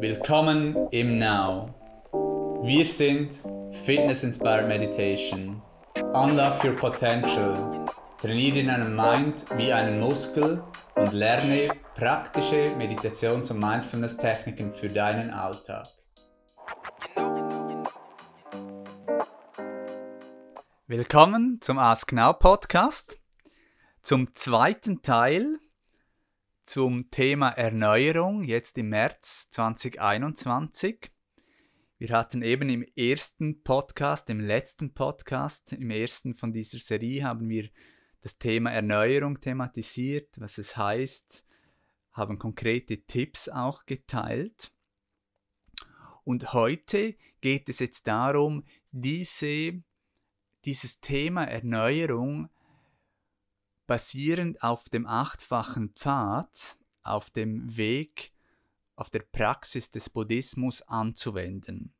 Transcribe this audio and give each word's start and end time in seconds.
Willkommen 0.00 0.76
im 0.92 1.18
Now. 1.18 1.74
Wir 2.62 2.86
sind 2.86 3.40
Fitness 3.84 4.22
Inspired 4.22 4.68
Meditation. 4.68 5.60
Unlock 6.12 6.62
your 6.62 6.76
potential. 6.76 7.84
Trainiere 8.20 8.64
deinen 8.64 8.94
Mind 8.94 9.44
wie 9.56 9.72
einen 9.72 9.98
Muskel 9.98 10.62
und 10.94 11.12
lerne 11.12 11.70
praktische 11.96 12.76
Meditations- 12.76 13.50
und 13.50 13.58
Mindfulness-Techniken 13.58 14.72
für 14.72 14.88
deinen 14.88 15.30
Alltag. 15.30 15.88
Willkommen 20.86 21.58
zum 21.60 21.76
Ask 21.76 22.12
Now 22.12 22.34
Podcast, 22.34 23.18
zum 24.00 24.32
zweiten 24.32 25.02
Teil 25.02 25.58
zum 26.68 27.10
Thema 27.10 27.48
Erneuerung, 27.48 28.42
jetzt 28.42 28.76
im 28.76 28.90
März 28.90 29.48
2021. 29.52 31.10
Wir 31.96 32.10
hatten 32.10 32.42
eben 32.42 32.68
im 32.68 32.82
ersten 32.94 33.62
Podcast, 33.62 34.28
im 34.28 34.40
letzten 34.40 34.92
Podcast, 34.92 35.72
im 35.72 35.90
ersten 35.90 36.34
von 36.34 36.52
dieser 36.52 36.78
Serie 36.78 37.24
haben 37.24 37.48
wir 37.48 37.70
das 38.20 38.36
Thema 38.36 38.70
Erneuerung 38.70 39.40
thematisiert, 39.40 40.38
was 40.40 40.58
es 40.58 40.76
heißt, 40.76 41.46
haben 42.12 42.38
konkrete 42.38 43.00
Tipps 43.00 43.48
auch 43.48 43.86
geteilt. 43.86 44.70
Und 46.22 46.52
heute 46.52 47.16
geht 47.40 47.70
es 47.70 47.78
jetzt 47.78 48.06
darum, 48.06 48.66
diese, 48.90 49.82
dieses 50.66 51.00
Thema 51.00 51.44
Erneuerung 51.44 52.50
basierend 53.88 54.62
auf 54.62 54.84
dem 54.90 55.06
achtfachen 55.06 55.94
Pfad, 55.96 56.78
auf 57.02 57.30
dem 57.30 57.76
Weg, 57.76 58.32
auf 58.94 59.10
der 59.10 59.20
Praxis 59.20 59.90
des 59.90 60.10
Buddhismus 60.10 60.82
anzuwenden. 60.82 61.94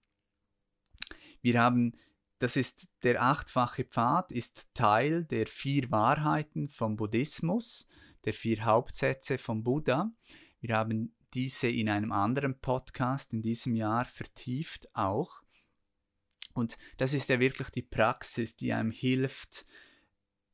Wir 1.41 1.61
haben, 1.61 1.97
das 2.41 2.57
ist 2.57 2.91
der 3.03 3.23
achtfache 3.23 3.85
Pfad, 3.85 4.31
ist 4.31 4.69
Teil 4.75 5.25
der 5.25 5.47
vier 5.47 5.91
Wahrheiten 5.91 6.69
vom 6.69 6.95
Buddhismus, 6.97 7.89
der 8.25 8.35
vier 8.35 8.65
Hauptsätze 8.65 9.39
vom 9.39 9.65
Buddha. 9.65 10.13
Wir 10.61 10.77
haben 10.77 11.15
diese 11.33 11.69
in 11.69 11.89
einem 11.89 12.13
anderen 12.13 12.59
Podcast 12.61 13.33
in 13.33 13.41
diesem 13.41 13.75
Jahr 13.75 14.05
vertieft 14.05 14.95
auch. 14.95 15.43
Und 16.53 16.77
das 16.99 17.15
ist 17.15 17.31
ja 17.31 17.41
wirklich 17.41 17.71
die 17.71 17.83
Praxis, 17.83 18.57
die 18.57 18.75
einem 18.75 18.91
hilft, 18.91 19.65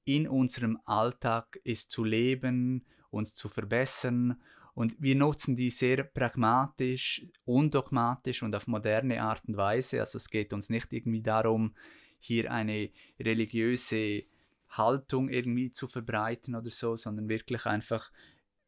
in 0.04 0.28
unserem 0.28 0.78
Alltag 0.84 1.60
ist 1.64 1.90
zu 1.90 2.04
leben, 2.04 2.84
uns 3.10 3.34
zu 3.34 3.48
verbessern. 3.48 4.40
Und 4.74 5.00
wir 5.00 5.14
nutzen 5.14 5.56
die 5.56 5.70
sehr 5.70 6.02
pragmatisch, 6.02 7.26
undogmatisch 7.44 8.42
und 8.42 8.54
auf 8.56 8.66
moderne 8.66 9.22
Art 9.22 9.42
und 9.46 9.56
Weise. 9.56 10.00
Also 10.00 10.18
es 10.18 10.28
geht 10.28 10.52
uns 10.52 10.68
nicht 10.68 10.92
irgendwie 10.92 11.22
darum, 11.22 11.74
hier 12.18 12.52
eine 12.52 12.90
religiöse 13.20 14.24
Haltung 14.68 15.28
irgendwie 15.28 15.70
zu 15.70 15.86
verbreiten 15.86 16.54
oder 16.54 16.70
so, 16.70 16.96
sondern 16.96 17.28
wirklich 17.28 17.66
einfach 17.66 18.10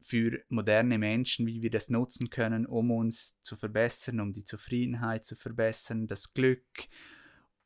für 0.00 0.40
moderne 0.48 0.98
Menschen, 0.98 1.46
wie 1.46 1.62
wir 1.62 1.70
das 1.70 1.88
nutzen 1.88 2.30
können, 2.30 2.64
um 2.64 2.92
uns 2.92 3.40
zu 3.42 3.56
verbessern, 3.56 4.20
um 4.20 4.32
die 4.32 4.44
Zufriedenheit 4.44 5.24
zu 5.24 5.34
verbessern, 5.34 6.06
das 6.06 6.32
Glück, 6.32 6.88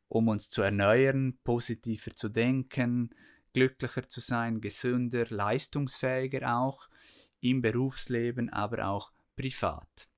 um 0.08 0.28
uns 0.28 0.48
zu 0.48 0.62
erneuern, 0.62 1.38
positiver 1.44 2.14
zu 2.14 2.30
denken, 2.30 3.14
glücklicher 3.52 4.08
zu 4.08 4.20
sein, 4.20 4.60
gesünder, 4.60 5.26
leistungsfähiger 5.28 6.56
auch 6.56 6.88
im 7.40 7.62
Berufsleben, 7.62 8.50
aber 8.50 8.86
auch 8.86 9.12
privat. 9.36 10.08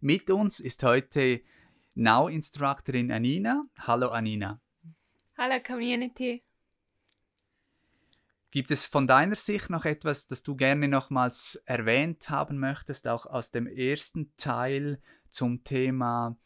Mit 0.00 0.30
uns 0.30 0.60
ist 0.60 0.82
heute 0.82 1.42
Now-Instructorin 1.94 3.12
Anina. 3.12 3.64
Hallo 3.80 4.08
Anina. 4.08 4.60
Hallo 5.36 5.60
Community. 5.62 6.42
Gibt 8.50 8.70
es 8.70 8.86
von 8.86 9.06
deiner 9.06 9.36
Sicht 9.36 9.70
noch 9.70 9.84
etwas, 9.84 10.26
das 10.26 10.42
du 10.42 10.56
gerne 10.56 10.88
nochmals 10.88 11.54
erwähnt 11.66 12.30
haben 12.30 12.58
möchtest, 12.58 13.06
auch 13.06 13.26
aus 13.26 13.50
dem 13.52 13.66
ersten 13.66 14.34
Teil 14.36 15.00
zum 15.30 15.62
Thema 15.62 16.36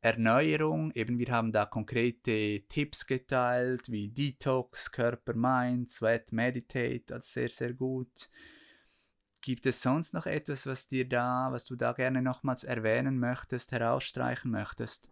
Erneuerung. 0.00 0.92
Eben, 0.92 1.18
wir 1.18 1.30
haben 1.30 1.52
da 1.52 1.66
konkrete 1.66 2.62
Tipps 2.68 3.06
geteilt, 3.06 3.90
wie 3.90 4.08
Detox, 4.08 4.92
Körper, 4.92 5.34
Mind, 5.34 5.90
Sweat, 5.90 6.32
Meditate, 6.32 7.04
das 7.06 7.32
sehr, 7.32 7.48
sehr 7.48 7.74
gut. 7.74 8.30
Gibt 9.40 9.66
es 9.66 9.82
sonst 9.82 10.14
noch 10.14 10.26
etwas, 10.26 10.66
was 10.66 10.88
dir 10.88 11.08
da, 11.08 11.48
was 11.50 11.64
du 11.64 11.76
da 11.76 11.92
gerne 11.92 12.22
nochmals 12.22 12.64
erwähnen 12.64 13.18
möchtest, 13.18 13.72
herausstreichen 13.72 14.50
möchtest? 14.50 15.08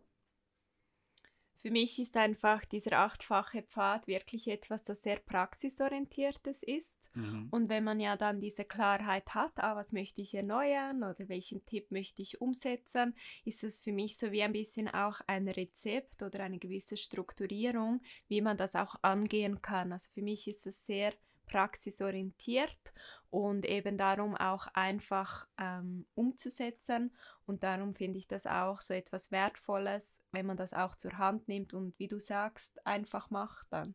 Für 1.57 1.71
mich 1.71 1.99
ist 1.99 2.17
einfach 2.17 2.65
dieser 2.65 2.99
achtfache 2.99 3.63
Pfad 3.63 4.07
wirklich 4.07 4.49
etwas, 4.49 4.85
das 4.85 5.03
sehr 5.03 5.17
praxisorientiertes 5.17 6.63
ist. 6.63 7.11
Mhm. 7.15 7.49
Und 7.51 7.69
wenn 7.69 7.85
man 7.85 7.99
ja 7.99 8.17
dann 8.17 8.41
diese 8.41 8.65
Klarheit 8.65 9.35
hat, 9.35 9.53
ah, 9.57 9.75
was 9.75 9.93
möchte 9.93 10.23
ich 10.23 10.35
erneuern 10.35 11.03
oder 11.03 11.29
welchen 11.29 11.65
Tipp 11.67 11.91
möchte 11.91 12.23
ich 12.23 12.41
umsetzen, 12.41 13.15
ist 13.45 13.65
es 13.65 13.81
für 13.81 13.93
mich 13.93 14.19
so 14.19 14.33
wie 14.33 14.43
ein 14.43 14.53
bisschen 14.53 14.89
auch 14.89 15.21
ein 15.27 15.49
Rezept 15.49 16.23
oder 16.23 16.41
eine 16.41 16.59
gewisse 16.59 16.97
Strukturierung, 16.97 18.01
wie 18.29 18.41
man 18.41 18.57
das 18.57 18.75
auch 18.75 18.97
angehen 19.03 19.63
kann. 19.63 19.93
Also 19.93 20.11
für 20.13 20.23
mich 20.23 20.47
ist 20.49 20.67
es 20.67 20.87
sehr 20.87 21.13
praxisorientiert 21.47 22.93
und 23.31 23.65
eben 23.67 23.97
darum 23.97 24.37
auch 24.37 24.67
einfach 24.69 25.47
ähm, 25.59 26.07
umzusetzen. 26.15 27.15
Und 27.47 27.63
darum 27.63 27.95
finde 27.95 28.19
ich 28.19 28.29
das 28.29 28.47
auch 28.47 28.81
so 28.81 28.95
etwas 28.95 29.31
Wertvolles, 29.31 30.21
wenn 30.33 30.47
man 30.47 30.57
das 30.57 30.73
auch 30.73 30.95
zur 30.97 31.19
Hand 31.19 31.49
nimmt 31.49 31.75
und 31.75 31.99
wie 31.99 32.09
du 32.09 32.19
sagst, 32.19 32.85
einfach 32.87 33.31
macht 33.31 33.67
dann. 33.71 33.95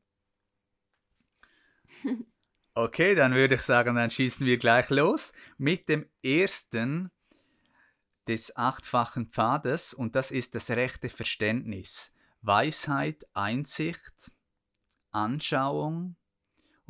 okay, 2.75 3.16
dann 3.16 3.34
würde 3.34 3.56
ich 3.56 3.62
sagen, 3.62 3.96
dann 3.96 4.09
schießen 4.09 4.46
wir 4.46 4.58
gleich 4.58 4.90
los 4.90 5.34
mit 5.58 5.90
dem 5.90 6.09
ersten 6.24 7.12
des 8.28 8.56
achtfachen 8.56 9.28
Pfades 9.28 9.94
und 9.94 10.16
das 10.16 10.31
ist 10.31 10.56
das 10.56 10.70
rechte 10.70 11.09
Verständnis. 11.09 12.14
Weisheit, 12.41 13.25
Einsicht, 13.34 14.31
Anschauung, 15.12 16.16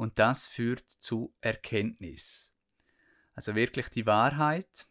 und 0.02 0.18
das 0.18 0.48
führt 0.48 0.90
zu 0.90 1.32
Erkenntnis. 1.42 2.56
Also 3.36 3.54
wirklich 3.54 3.88
die 3.90 4.08
Wahrheit 4.08 4.88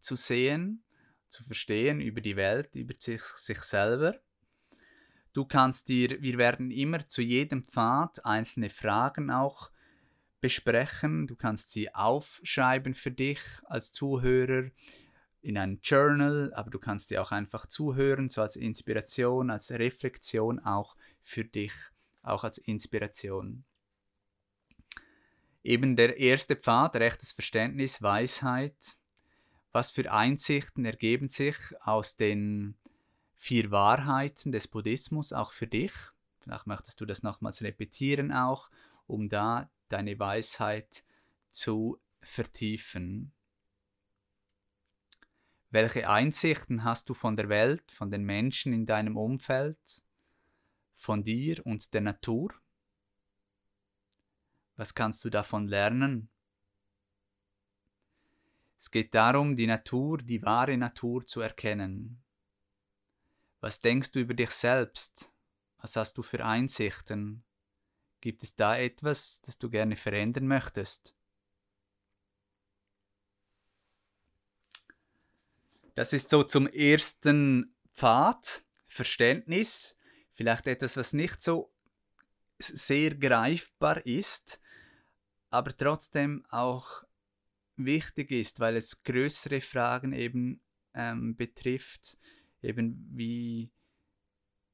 zu 0.00 0.16
sehen, 0.16 0.84
zu 1.30 1.42
verstehen 1.44 2.02
über 2.02 2.20
die 2.20 2.36
Welt, 2.36 2.76
über 2.76 2.92
sich, 2.98 3.22
sich 3.22 3.62
selber. 3.62 4.20
Du 5.32 5.46
kannst 5.46 5.88
dir, 5.88 6.20
wir 6.20 6.36
werden 6.36 6.70
immer 6.70 7.08
zu 7.08 7.22
jedem 7.22 7.64
Pfad 7.64 8.22
einzelne 8.26 8.68
Fragen 8.68 9.30
auch 9.30 9.70
besprechen. 10.42 11.26
Du 11.26 11.34
kannst 11.34 11.70
sie 11.70 11.94
aufschreiben 11.94 12.94
für 12.94 13.12
dich 13.12 13.40
als 13.64 13.92
Zuhörer 13.92 14.72
in 15.40 15.56
einem 15.56 15.80
Journal, 15.82 16.52
aber 16.52 16.68
du 16.68 16.78
kannst 16.78 17.08
sie 17.08 17.18
auch 17.18 17.32
einfach 17.32 17.64
zuhören, 17.64 18.28
so 18.28 18.42
als 18.42 18.56
Inspiration, 18.56 19.48
als 19.48 19.70
Reflexion 19.70 20.58
auch 20.58 20.96
für 21.22 21.46
dich, 21.46 21.72
auch 22.22 22.44
als 22.44 22.58
Inspiration. 22.58 23.64
Eben 25.66 25.96
der 25.96 26.16
erste 26.18 26.54
Pfad, 26.54 26.94
rechtes 26.94 27.32
Verständnis, 27.32 28.00
Weisheit. 28.00 28.98
Was 29.72 29.90
für 29.90 30.12
Einsichten 30.12 30.84
ergeben 30.84 31.26
sich 31.26 31.56
aus 31.80 32.16
den 32.16 32.76
vier 33.34 33.72
Wahrheiten 33.72 34.52
des 34.52 34.68
Buddhismus 34.68 35.32
auch 35.32 35.50
für 35.50 35.66
dich? 35.66 35.90
Vielleicht 36.38 36.68
möchtest 36.68 37.00
du 37.00 37.04
das 37.04 37.24
nochmals 37.24 37.62
repetieren 37.62 38.30
auch, 38.30 38.70
um 39.08 39.28
da 39.28 39.68
deine 39.88 40.16
Weisheit 40.20 41.02
zu 41.50 42.00
vertiefen. 42.20 43.32
Welche 45.70 46.08
Einsichten 46.08 46.84
hast 46.84 47.08
du 47.08 47.14
von 47.14 47.34
der 47.34 47.48
Welt, 47.48 47.90
von 47.90 48.12
den 48.12 48.22
Menschen 48.22 48.72
in 48.72 48.86
deinem 48.86 49.16
Umfeld, 49.16 50.04
von 50.94 51.24
dir 51.24 51.66
und 51.66 51.92
der 51.92 52.02
Natur? 52.02 52.54
Was 54.76 54.94
kannst 54.94 55.24
du 55.24 55.30
davon 55.30 55.68
lernen? 55.68 56.28
Es 58.78 58.90
geht 58.90 59.14
darum, 59.14 59.56
die 59.56 59.66
Natur, 59.66 60.18
die 60.18 60.42
wahre 60.42 60.76
Natur 60.76 61.26
zu 61.26 61.40
erkennen. 61.40 62.22
Was 63.60 63.80
denkst 63.80 64.12
du 64.12 64.20
über 64.20 64.34
dich 64.34 64.50
selbst? 64.50 65.32
Was 65.78 65.96
hast 65.96 66.18
du 66.18 66.22
für 66.22 66.44
Einsichten? 66.44 67.42
Gibt 68.20 68.42
es 68.42 68.54
da 68.54 68.76
etwas, 68.76 69.40
das 69.42 69.58
du 69.58 69.70
gerne 69.70 69.96
verändern 69.96 70.46
möchtest? 70.46 71.14
Das 75.94 76.12
ist 76.12 76.28
so 76.28 76.42
zum 76.42 76.66
ersten 76.66 77.74
Pfad, 77.94 78.64
Verständnis, 78.86 79.96
vielleicht 80.32 80.66
etwas, 80.66 80.98
was 80.98 81.14
nicht 81.14 81.42
so 81.42 81.72
sehr 82.58 83.14
greifbar 83.14 84.04
ist, 84.04 84.60
aber 85.56 85.76
trotzdem 85.76 86.44
auch 86.50 87.04
wichtig 87.76 88.30
ist, 88.30 88.60
weil 88.60 88.76
es 88.76 89.02
größere 89.02 89.60
Fragen 89.60 90.12
eben 90.12 90.60
ähm, 90.94 91.34
betrifft, 91.34 92.18
eben 92.62 93.08
wie, 93.10 93.70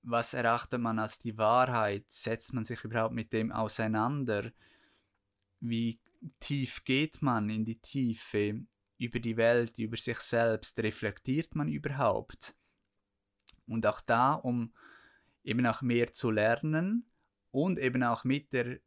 was 0.02 0.34
erachtet 0.34 0.81
man 0.81 0.99
als 0.99 1.19
die 1.19 1.38
Wahrheit, 1.38 2.05
setzt 2.08 2.52
man 2.52 2.64
sich 2.64 2.82
überhaupt 2.84 3.14
mit 3.14 3.32
dem 3.32 3.52
auseinander, 3.52 4.52
wie 5.61 6.00
tief 6.40 6.84
geht 6.84 7.23
man 7.23 7.49
in 7.49 7.64
die 7.64 7.81
Tiefe 7.81 8.67
über 8.99 9.20
die 9.20 9.37
Welt, 9.37 9.79
über 9.79 9.96
sich 9.96 10.19
selbst, 10.19 10.79
reflektiert 10.81 11.55
man 11.55 11.69
überhaupt? 11.69 12.56
Und 13.67 13.87
auch 13.87 14.00
da, 14.00 14.34
um 14.34 14.75
eben 15.44 15.64
auch 15.67 15.82
mehr 15.82 16.12
zu 16.12 16.31
lernen 16.31 17.08
und 17.52 17.79
eben 17.79 18.02
auch 18.02 18.25
mit 18.25 18.52
der 18.52 18.81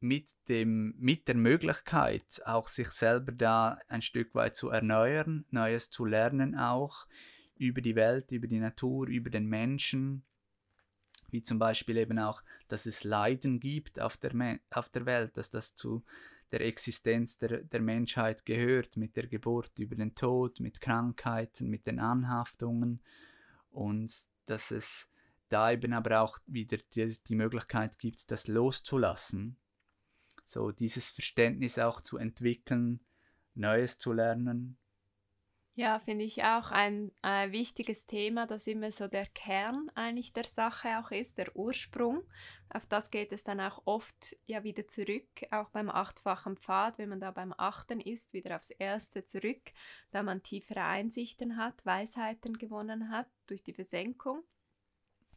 mit, 0.00 0.30
dem, 0.48 0.94
mit 0.98 1.26
der 1.28 1.36
Möglichkeit, 1.36 2.42
auch 2.44 2.68
sich 2.68 2.88
selber 2.88 3.32
da 3.32 3.78
ein 3.88 4.02
Stück 4.02 4.34
weit 4.34 4.54
zu 4.56 4.68
erneuern, 4.68 5.44
Neues 5.50 5.90
zu 5.90 6.04
lernen 6.04 6.54
auch 6.54 7.06
über 7.56 7.80
die 7.80 7.96
Welt, 7.96 8.32
über 8.32 8.46
die 8.46 8.60
Natur, 8.60 9.08
über 9.08 9.30
den 9.30 9.46
Menschen, 9.46 10.24
wie 11.30 11.42
zum 11.42 11.58
Beispiel 11.58 11.96
eben 11.96 12.18
auch, 12.18 12.42
dass 12.68 12.86
es 12.86 13.04
Leiden 13.04 13.60
gibt 13.60 14.00
auf 14.00 14.16
der, 14.16 14.60
auf 14.70 14.88
der 14.90 15.06
Welt, 15.06 15.36
dass 15.36 15.50
das 15.50 15.74
zu 15.74 16.04
der 16.52 16.60
Existenz 16.60 17.38
der, 17.38 17.62
der 17.62 17.80
Menschheit 17.80 18.46
gehört, 18.46 18.96
mit 18.96 19.16
der 19.16 19.26
Geburt 19.26 19.78
über 19.78 19.96
den 19.96 20.14
Tod, 20.14 20.60
mit 20.60 20.80
Krankheiten, 20.80 21.68
mit 21.68 21.86
den 21.86 21.98
Anhaftungen 21.98 23.02
und 23.70 24.12
dass 24.46 24.70
es 24.70 25.10
da 25.48 25.72
eben 25.72 25.92
aber 25.92 26.20
auch 26.20 26.38
wieder 26.46 26.78
die, 26.94 27.16
die 27.26 27.34
Möglichkeit 27.34 27.98
gibt, 27.98 28.30
das 28.30 28.48
loszulassen. 28.48 29.56
So 30.46 30.70
dieses 30.70 31.10
Verständnis 31.10 31.76
auch 31.80 32.00
zu 32.00 32.18
entwickeln, 32.18 33.00
Neues 33.54 33.98
zu 33.98 34.12
lernen. 34.12 34.78
Ja, 35.74 35.98
finde 35.98 36.24
ich 36.24 36.44
auch 36.44 36.70
ein 36.70 37.10
äh, 37.22 37.50
wichtiges 37.50 38.06
Thema, 38.06 38.46
das 38.46 38.68
immer 38.68 38.92
so 38.92 39.08
der 39.08 39.26
Kern 39.26 39.90
eigentlich 39.96 40.32
der 40.32 40.44
Sache 40.44 41.00
auch 41.00 41.10
ist, 41.10 41.36
der 41.36 41.54
Ursprung. 41.56 42.22
Auf 42.70 42.86
das 42.86 43.10
geht 43.10 43.32
es 43.32 43.42
dann 43.42 43.60
auch 43.60 43.82
oft 43.86 44.36
ja 44.46 44.62
wieder 44.62 44.86
zurück, 44.86 45.28
auch 45.50 45.68
beim 45.70 45.90
achtfachen 45.90 46.56
Pfad, 46.56 46.96
wenn 46.98 47.08
man 47.08 47.20
da 47.20 47.32
beim 47.32 47.52
Achten 47.58 48.00
ist, 48.00 48.32
wieder 48.32 48.54
aufs 48.54 48.70
Erste 48.70 49.26
zurück, 49.26 49.72
da 50.12 50.22
man 50.22 50.44
tiefere 50.44 50.84
Einsichten 50.84 51.56
hat, 51.56 51.84
Weisheiten 51.84 52.56
gewonnen 52.56 53.10
hat 53.10 53.28
durch 53.48 53.64
die 53.64 53.74
Versenkung. 53.74 54.44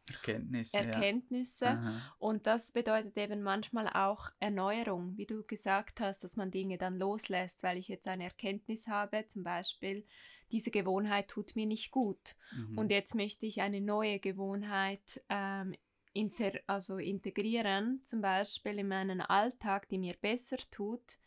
Erkenntnisse. 0.10 0.78
Erkenntnisse. 0.78 1.66
Ja. 1.66 2.02
Und 2.20 2.48
das 2.48 2.72
bedeutet 2.72 3.18
eben 3.18 3.42
manchmal 3.42 3.88
auch 3.88 4.32
Erneuerung, 4.40 5.18
wie 5.18 5.26
du 5.26 5.44
gesagt 5.44 6.00
hast, 6.00 6.24
dass 6.24 6.36
man 6.36 6.52
Dinge 6.52 6.78
dann 6.78 6.98
loslässt, 6.98 7.64
weil 7.64 7.78
ich 7.78 7.88
jetzt 7.88 8.08
eine 8.08 8.26
Erkenntnis 8.26 8.88
habe, 8.88 9.26
zum 9.28 9.44
Beispiel, 9.44 10.06
diese 10.52 10.72
Gewohnheit 10.72 11.28
tut 11.28 11.56
mir 11.56 11.66
nicht 11.66 11.92
gut. 11.92 12.36
Mhm. 12.52 12.78
Und 12.78 12.92
jetzt 12.92 13.16
möchte 13.16 13.46
ich 13.46 13.62
eine 13.62 13.82
neue 13.82 14.20
Gewohnheit 14.20 15.22
ähm, 15.30 15.76
inter, 16.14 16.54
also 16.68 16.98
integrieren, 16.98 18.02
zum 18.04 18.22
Beispiel 18.22 18.80
in 18.80 18.88
meinen 18.88 19.22
Alltag, 19.22 19.88
die 19.90 20.00
mir 20.00 20.16
besser 20.20 20.58
tut 20.72 21.20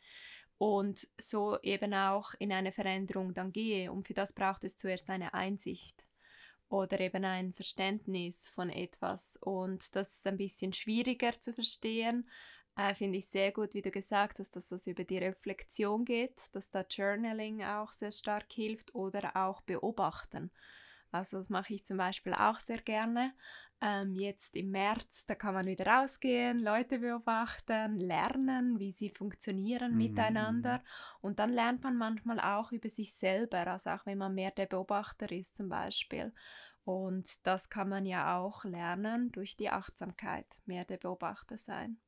und 0.59 1.09
so 1.19 1.59
eben 1.63 1.95
auch 1.95 2.35
in 2.39 2.53
eine 2.53 2.73
Veränderung 2.73 3.35
dann 3.35 3.53
gehe. 3.53 3.93
Und 3.93 4.07
für 4.07 4.15
das 4.15 4.33
braucht 4.33 4.65
es 4.65 4.77
zuerst 4.77 5.09
eine 5.11 5.35
Einsicht 5.35 6.05
oder 6.73 7.01
eben 7.01 7.25
ein 7.25 7.53
Verständnis 7.53 8.49
von 8.49 8.71
etwas. 8.71 9.37
Und 9.37 9.95
das 9.95 10.17
ist 10.17 10.27
ein 10.27 10.39
bisschen 10.39 10.73
schwieriger 10.73 11.39
zu 11.39 11.53
verstehen. 11.53 12.27
Äh, 12.77 12.95
Finde 12.95 13.19
ich 13.19 13.29
sehr 13.29 13.53
gut, 13.53 13.75
wie 13.75 13.83
du 13.83 13.91
gesagt 13.91 14.39
hast, 14.39 14.57
dass 14.57 14.69
das 14.69 14.87
über 14.87 15.05
die 15.05 15.19
Reflexion 15.19 16.07
geht, 16.07 16.41
dass 16.53 16.71
da 16.71 16.83
Journaling 16.89 17.63
auch 17.63 17.93
sehr 17.93 18.11
stark 18.11 18.51
hilft 18.51 18.95
oder 18.95 19.37
auch 19.37 19.61
Beobachten. 19.61 20.51
Also 21.13 21.39
das 21.39 21.51
mache 21.51 21.75
ich 21.75 21.85
zum 21.85 21.99
Beispiel 21.99 22.35
auch 22.35 22.59
sehr 22.59 22.79
gerne. 22.79 23.33
Ähm, 23.81 24.15
jetzt 24.15 24.57
im 24.57 24.71
März, 24.71 25.27
da 25.27 25.35
kann 25.35 25.55
man 25.55 25.67
wieder 25.67 25.87
rausgehen, 25.87 26.61
Leute 26.61 27.01
beobachten, 27.01 27.99
lernen, 27.99 28.79
wie 28.79 28.93
sie 28.93 29.11
funktionieren 29.11 29.93
mhm. 29.93 29.99
miteinander. 29.99 30.83
Und 31.21 31.39
dann 31.39 31.51
lernt 31.51 31.83
man 31.83 31.97
manchmal 31.97 32.41
auch 32.41 32.73
über 32.73 32.89
sich 32.89 33.15
selber, 33.15 33.67
also 33.67 33.91
auch 33.91 34.07
wenn 34.07 34.19
man 34.19 34.35
mehr 34.35 34.53
der 34.53 34.67
Beobachter 34.67 35.31
ist 35.31 35.57
zum 35.57 35.69
Beispiel. 35.69 36.33
Und 36.85 37.29
das 37.45 37.71
kann 37.71 37.89
man 37.89 38.07
ja 38.07 38.39
auch 38.39 38.65
lernen 38.65 39.31
durch 39.33 39.57
die 39.57 39.71
Achtsamkeit, 39.71 40.47
mehr 40.65 40.85
der 40.85 40.97
Beobachter 40.97 41.59
sein. 41.59 41.99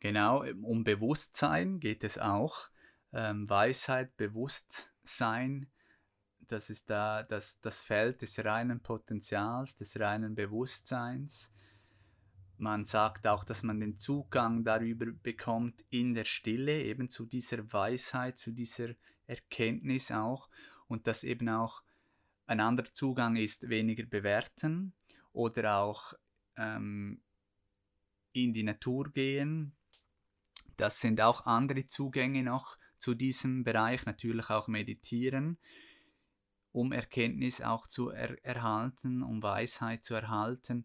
Genau, 0.00 0.44
um 0.62 0.84
Bewusstsein 0.84 1.80
geht 1.80 2.04
es 2.04 2.18
auch. 2.18 2.70
Ähm, 3.12 3.48
Weisheit, 3.50 4.16
Bewusstsein 4.16 5.70
das 6.48 6.70
ist 6.70 6.88
da 6.90 7.22
das, 7.22 7.60
das 7.60 7.82
Feld 7.82 8.22
des 8.22 8.44
reinen 8.44 8.80
Potenzials, 8.80 9.76
des 9.76 10.00
reinen 10.00 10.34
Bewusstseins. 10.34 11.52
Man 12.56 12.84
sagt 12.84 13.26
auch, 13.28 13.44
dass 13.44 13.62
man 13.62 13.78
den 13.78 13.96
Zugang 13.96 14.64
darüber 14.64 15.06
bekommt 15.22 15.84
in 15.90 16.14
der 16.14 16.24
Stille, 16.24 16.82
eben 16.82 17.08
zu 17.08 17.26
dieser 17.26 17.72
Weisheit, 17.72 18.38
zu 18.38 18.52
dieser 18.52 18.94
Erkenntnis 19.26 20.10
auch. 20.10 20.48
Und 20.88 21.06
dass 21.06 21.22
eben 21.22 21.48
auch 21.50 21.82
ein 22.46 22.60
anderer 22.60 22.92
Zugang 22.92 23.36
ist, 23.36 23.68
weniger 23.68 24.06
bewerten 24.06 24.94
oder 25.32 25.76
auch 25.76 26.14
ähm, 26.56 27.20
in 28.32 28.54
die 28.54 28.64
Natur 28.64 29.10
gehen. 29.12 29.76
Das 30.78 31.00
sind 31.00 31.20
auch 31.20 31.44
andere 31.44 31.86
Zugänge 31.86 32.42
noch 32.42 32.78
zu 32.96 33.14
diesem 33.14 33.64
Bereich, 33.64 34.06
natürlich 34.06 34.48
auch 34.48 34.66
meditieren 34.66 35.58
um 36.72 36.92
Erkenntnis 36.92 37.60
auch 37.60 37.86
zu 37.86 38.10
er 38.10 38.42
erhalten, 38.44 39.22
um 39.22 39.42
Weisheit 39.42 40.04
zu 40.04 40.14
erhalten. 40.14 40.84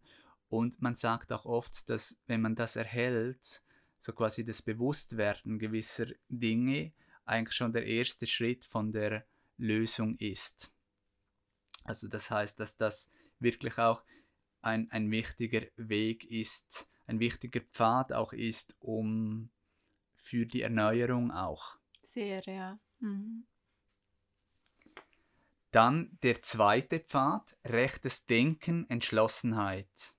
Und 0.50 0.81
man 0.81 0.95
sagt 0.95 1.31
auch 1.31 1.45
oft, 1.45 1.89
dass 1.89 2.18
wenn 2.27 2.41
man 2.41 2.56
das 2.56 2.75
erhält, 2.75 3.62
so 4.00 4.13
quasi 4.13 4.44
das 4.44 4.62
Bewusstwerden 4.62 5.59
gewisser 5.59 6.07
Dinge 6.30 6.91
eigentlich 7.25 7.56
schon 7.56 7.74
der 7.74 7.85
erste 7.85 8.27
Schritt 8.27 8.65
von 8.65 8.91
der 8.91 9.25
Lösung 9.57 10.18
ist. 10.18 10.71
Also 11.83 12.07
das 12.07 12.29
heißt, 12.29 12.59
dass 12.59 12.77
das 12.77 13.09
wirklich 13.39 13.77
auch 13.77 14.03
ein, 14.62 14.89
ein 14.91 15.09
wichtiger 15.12 15.62
Weg 15.75 16.25
ist, 16.25 16.89
ein 17.07 17.19
wichtiger 17.19 17.62
Pfad 17.62 18.13
auch 18.13 18.33
ist, 18.33 18.75
um 18.79 19.50
für 20.15 20.45
die 20.45 20.62
Erneuerung 20.62 21.31
auch. 21.31 21.77
Sehr, 22.01 22.41
ja. 22.44 22.79
Mhm. 23.00 23.46
Dann 25.74 26.20
der 26.22 26.44
zweite 26.44 27.00
Pfad, 27.00 27.58
rechtes 27.65 28.27
Denken, 28.27 28.88
Entschlossenheit. 28.92 30.13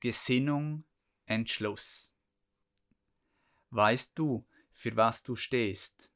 Gesinnung, 0.00 0.82
Entschluss. 1.26 2.12
Weißt 3.70 4.18
du, 4.18 4.44
für 4.72 4.96
was 4.96 5.22
du 5.22 5.36
stehst? 5.36 6.12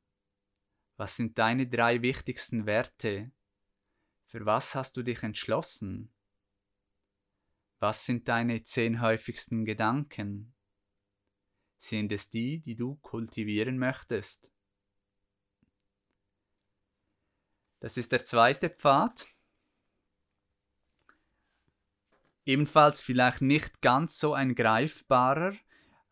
Was 0.97 1.15
sind 1.15 1.38
deine 1.38 1.69
drei 1.69 2.03
wichtigsten 2.03 2.67
Werte? 2.67 3.31
Für 4.25 4.45
was 4.45 4.75
hast 4.75 4.97
du 4.97 5.05
dich 5.05 5.23
entschlossen? 5.23 6.12
Was 7.79 8.07
sind 8.07 8.27
deine 8.27 8.65
zehn 8.65 9.00
häufigsten 9.00 9.67
Gedanken? 9.67 10.53
Sind 11.79 12.11
es 12.11 12.29
die, 12.29 12.59
die 12.59 12.75
du 12.75 12.97
kultivieren 12.97 13.79
möchtest? 13.79 14.50
Das 17.80 17.97
ist 17.97 18.12
der 18.12 18.25
zweite 18.25 18.70
Pfad. 18.70 19.26
Ebenfalls 22.44 23.00
vielleicht 23.00 23.42
nicht 23.42 23.82
ganz 23.82 24.18
so 24.18 24.32
ein 24.32 24.54
greifbarer, 24.54 25.52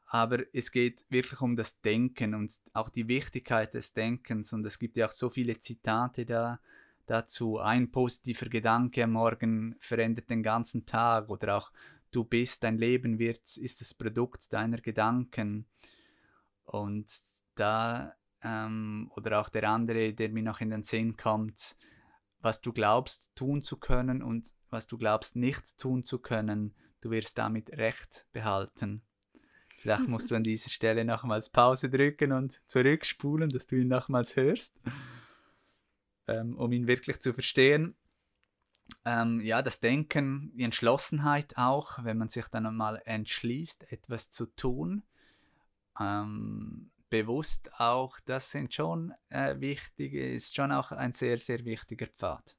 aber 0.06 0.44
es 0.52 0.70
geht 0.70 1.04
wirklich 1.08 1.40
um 1.40 1.56
das 1.56 1.80
Denken 1.80 2.35
und 2.35 2.54
auch 2.73 2.90
die 2.90 3.08
Wichtigkeit 3.08 3.75
des 3.75 3.94
Denkens. 3.94 4.52
Und 4.52 4.64
es 4.66 4.78
gibt 4.78 4.96
ja 4.96 5.06
auch 5.06 5.12
so 5.12 5.30
viele 5.30 5.58
Zitate 5.58 6.25
da, 6.26 6.61
dazu. 7.06 7.58
Ein 7.58 7.90
positiver 7.90 8.49
Gedanke 8.49 9.04
am 9.04 9.12
Morgen 9.12 9.76
verändert 9.80 10.30
den 10.30 10.42
ganzen 10.42 10.87
Tag 10.87 11.30
oder 11.30 11.56
auch 11.56 11.73
du 12.11 12.23
bist, 12.25 12.62
dein 12.62 12.78
Leben 12.78 13.18
wird, 13.18 13.56
ist 13.56 13.80
das 13.80 13.94
Produkt 13.94 14.52
deiner 14.52 14.78
Gedanken. 14.78 15.66
Und 16.64 17.06
da 17.54 18.14
ähm, 18.47 19.11
oder 19.17 19.41
auch 19.41 19.49
der 19.49 19.69
andere, 19.69 20.15
der 20.15 20.29
mir 20.31 20.43
noch 20.43 20.61
in 20.61 20.71
den 20.71 20.83
Sinn 20.83 21.17
kommt, 21.17 21.76
was 22.41 22.61
du 22.61 22.73
glaubst 22.73 23.35
tun 23.35 23.62
zu 23.62 23.76
können 23.76 24.23
und 24.23 24.55
was 24.71 24.87
du 24.87 24.97
glaubst 24.97 25.37
nicht 25.37 25.79
tun 25.79 26.05
zu 26.05 26.19
können, 26.19 26.75
du 27.00 27.11
wirst 27.11 27.38
damit 27.38 27.71
Recht 27.71 28.26
behalten. 28.33 29.03
Vielleicht 29.79 30.09
musst 30.09 30.31
du 30.31 30.35
an 30.37 30.45
dieser 30.45 30.71
Stelle 30.71 31.05
nochmals 31.05 31.50
Pause 31.50 31.91
drücken 31.91 32.33
und 32.33 32.61
zurückspulen, 32.67 33.50
dass 33.50 33.67
du 33.67 33.76
ihn 33.76 33.88
nochmals 33.88 34.37
hörst, 34.37 34.75
ähm, 36.29 36.57
um 36.57 36.73
ihn 36.73 36.87
wirklich 36.87 37.21
zu 37.21 37.35
verstehen. 37.35 37.95
Ähm, 39.05 39.41
ja, 39.43 39.62
das 39.62 39.81
Denken, 39.81 40.53
die 40.55 40.62
Entschlossenheit 40.62 41.57
auch, 41.57 42.03
wenn 42.05 42.19
man 42.19 42.29
sich 42.29 42.47
dann 42.47 42.67
einmal 42.67 43.03
entschließt, 43.05 43.93
etwas 43.93 44.31
zu 44.31 44.47
tun. 44.47 45.03
Ähm, 46.00 46.91
bewusst 47.08 47.70
auch, 47.78 48.18
das 48.20 48.50
sind 48.50 48.75
schon 48.75 49.14
äh, 49.28 49.58
wichtige, 49.58 50.28
ist 50.28 50.54
schon 50.54 50.72
auch 50.72 50.92
ein 50.92 51.12
sehr, 51.12 51.38
sehr 51.38 51.64
wichtiger 51.64 52.06
Pfad. 52.06 52.56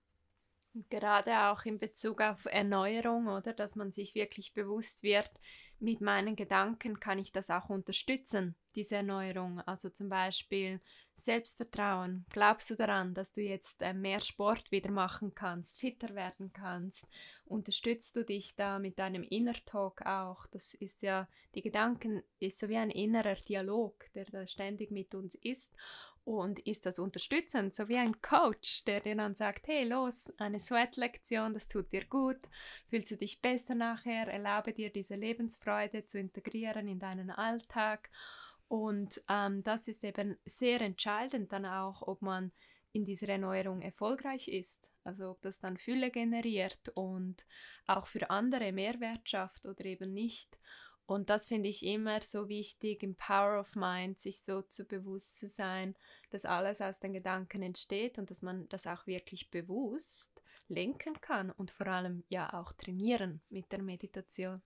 Gerade 0.89 1.47
auch 1.47 1.65
in 1.65 1.79
Bezug 1.79 2.21
auf 2.21 2.45
Erneuerung, 2.45 3.27
oder 3.27 3.53
dass 3.53 3.75
man 3.75 3.91
sich 3.91 4.13
wirklich 4.13 4.53
bewusst 4.53 5.01
wird, 5.01 5.31
mit 5.79 6.01
meinen 6.01 6.35
Gedanken 6.35 6.99
kann 6.99 7.17
ich 7.17 7.31
das 7.31 7.49
auch 7.49 7.69
unterstützen, 7.69 8.55
diese 8.75 8.97
Erneuerung. 8.97 9.59
Also 9.61 9.89
zum 9.89 10.09
Beispiel 10.09 10.79
Selbstvertrauen. 11.19 12.25
Glaubst 12.29 12.69
du 12.69 12.75
daran, 12.75 13.13
dass 13.13 13.33
du 13.33 13.41
jetzt 13.41 13.81
äh, 13.81 13.93
mehr 13.93 14.21
Sport 14.21 14.71
wieder 14.71 14.91
machen 14.91 15.33
kannst, 15.33 15.79
fitter 15.79 16.15
werden 16.15 16.53
kannst? 16.53 17.05
Unterstützt 17.45 18.15
du 18.15 18.23
dich 18.23 18.55
da 18.55 18.79
mit 18.79 18.99
deinem 18.99 19.23
Inner 19.23 19.55
Talk 19.65 20.05
auch? 20.05 20.45
Das 20.47 20.73
ist 20.75 21.01
ja, 21.01 21.27
die 21.55 21.61
Gedanken 21.63 22.23
ist 22.39 22.59
so 22.59 22.69
wie 22.69 22.77
ein 22.77 22.91
innerer 22.91 23.35
Dialog, 23.35 24.05
der 24.13 24.25
da 24.25 24.45
ständig 24.45 24.91
mit 24.91 25.15
uns 25.15 25.35
ist 25.35 25.73
und 26.27 26.59
ist 26.59 26.85
das 26.85 26.99
unterstützend, 26.99 27.73
so 27.73 27.87
wie 27.87 27.95
ein 27.95 28.21
Coach, 28.21 28.83
der 28.83 28.99
dir 28.99 29.15
dann 29.15 29.33
sagt, 29.33 29.65
hey, 29.67 29.85
los, 29.85 30.33
eine 30.37 30.59
Sweat-Lektion, 30.59 31.53
das 31.53 31.69
tut 31.69 31.93
dir 31.93 32.03
gut, 32.03 32.41
fühlst 32.89 33.11
du 33.11 33.15
dich 33.15 33.41
besser 33.41 33.75
nachher, 33.75 34.27
erlaube 34.27 34.73
dir 34.73 34.89
diese 34.89 35.15
Lebensfreude 35.15 36.05
zu 36.05 36.19
integrieren 36.19 36.89
in 36.89 36.99
deinen 36.99 37.31
Alltag. 37.31 38.09
Und 38.67 39.23
ähm, 39.29 39.63
das 39.63 39.87
ist 39.87 40.03
eben 40.03 40.37
sehr 40.45 40.81
entscheidend 40.81 41.53
dann 41.53 41.65
auch, 41.65 42.01
ob 42.01 42.21
man 42.21 42.51
in 42.91 43.05
dieser 43.05 43.29
Erneuerung 43.29 43.81
erfolgreich 43.81 44.47
ist. 44.47 44.91
Also 45.03 45.31
ob 45.31 45.41
das 45.41 45.59
dann 45.59 45.77
Fülle 45.77 46.11
generiert 46.11 46.89
und 46.95 47.45
auch 47.85 48.07
für 48.07 48.29
andere 48.29 48.71
Mehrwert 48.71 49.29
schafft 49.29 49.65
oder 49.65 49.85
eben 49.85 50.13
nicht. 50.13 50.57
Und 51.05 51.29
das 51.29 51.47
finde 51.47 51.69
ich 51.69 51.85
immer 51.85 52.21
so 52.21 52.49
wichtig, 52.49 53.01
im 53.01 53.15
Power 53.15 53.61
of 53.61 53.75
Mind, 53.75 54.19
sich 54.19 54.41
so 54.41 54.61
zu 54.61 54.83
bewusst 54.83 55.37
zu 55.37 55.47
sein, 55.47 55.95
dass 56.31 56.43
alles 56.43 56.81
aus 56.81 56.99
den 56.99 57.13
Gedanken 57.13 57.61
entsteht 57.61 58.19
und 58.19 58.29
dass 58.29 58.41
man 58.41 58.67
das 58.67 58.87
auch 58.87 59.07
wirklich 59.07 59.49
bewusst 59.49 60.41
lenken 60.67 61.21
kann 61.21 61.51
und 61.51 61.71
vor 61.71 61.87
allem 61.87 62.25
ja 62.27 62.51
auch 62.53 62.73
trainieren 62.73 63.39
mit 63.49 63.71
der 63.71 63.81
Meditation. 63.81 64.61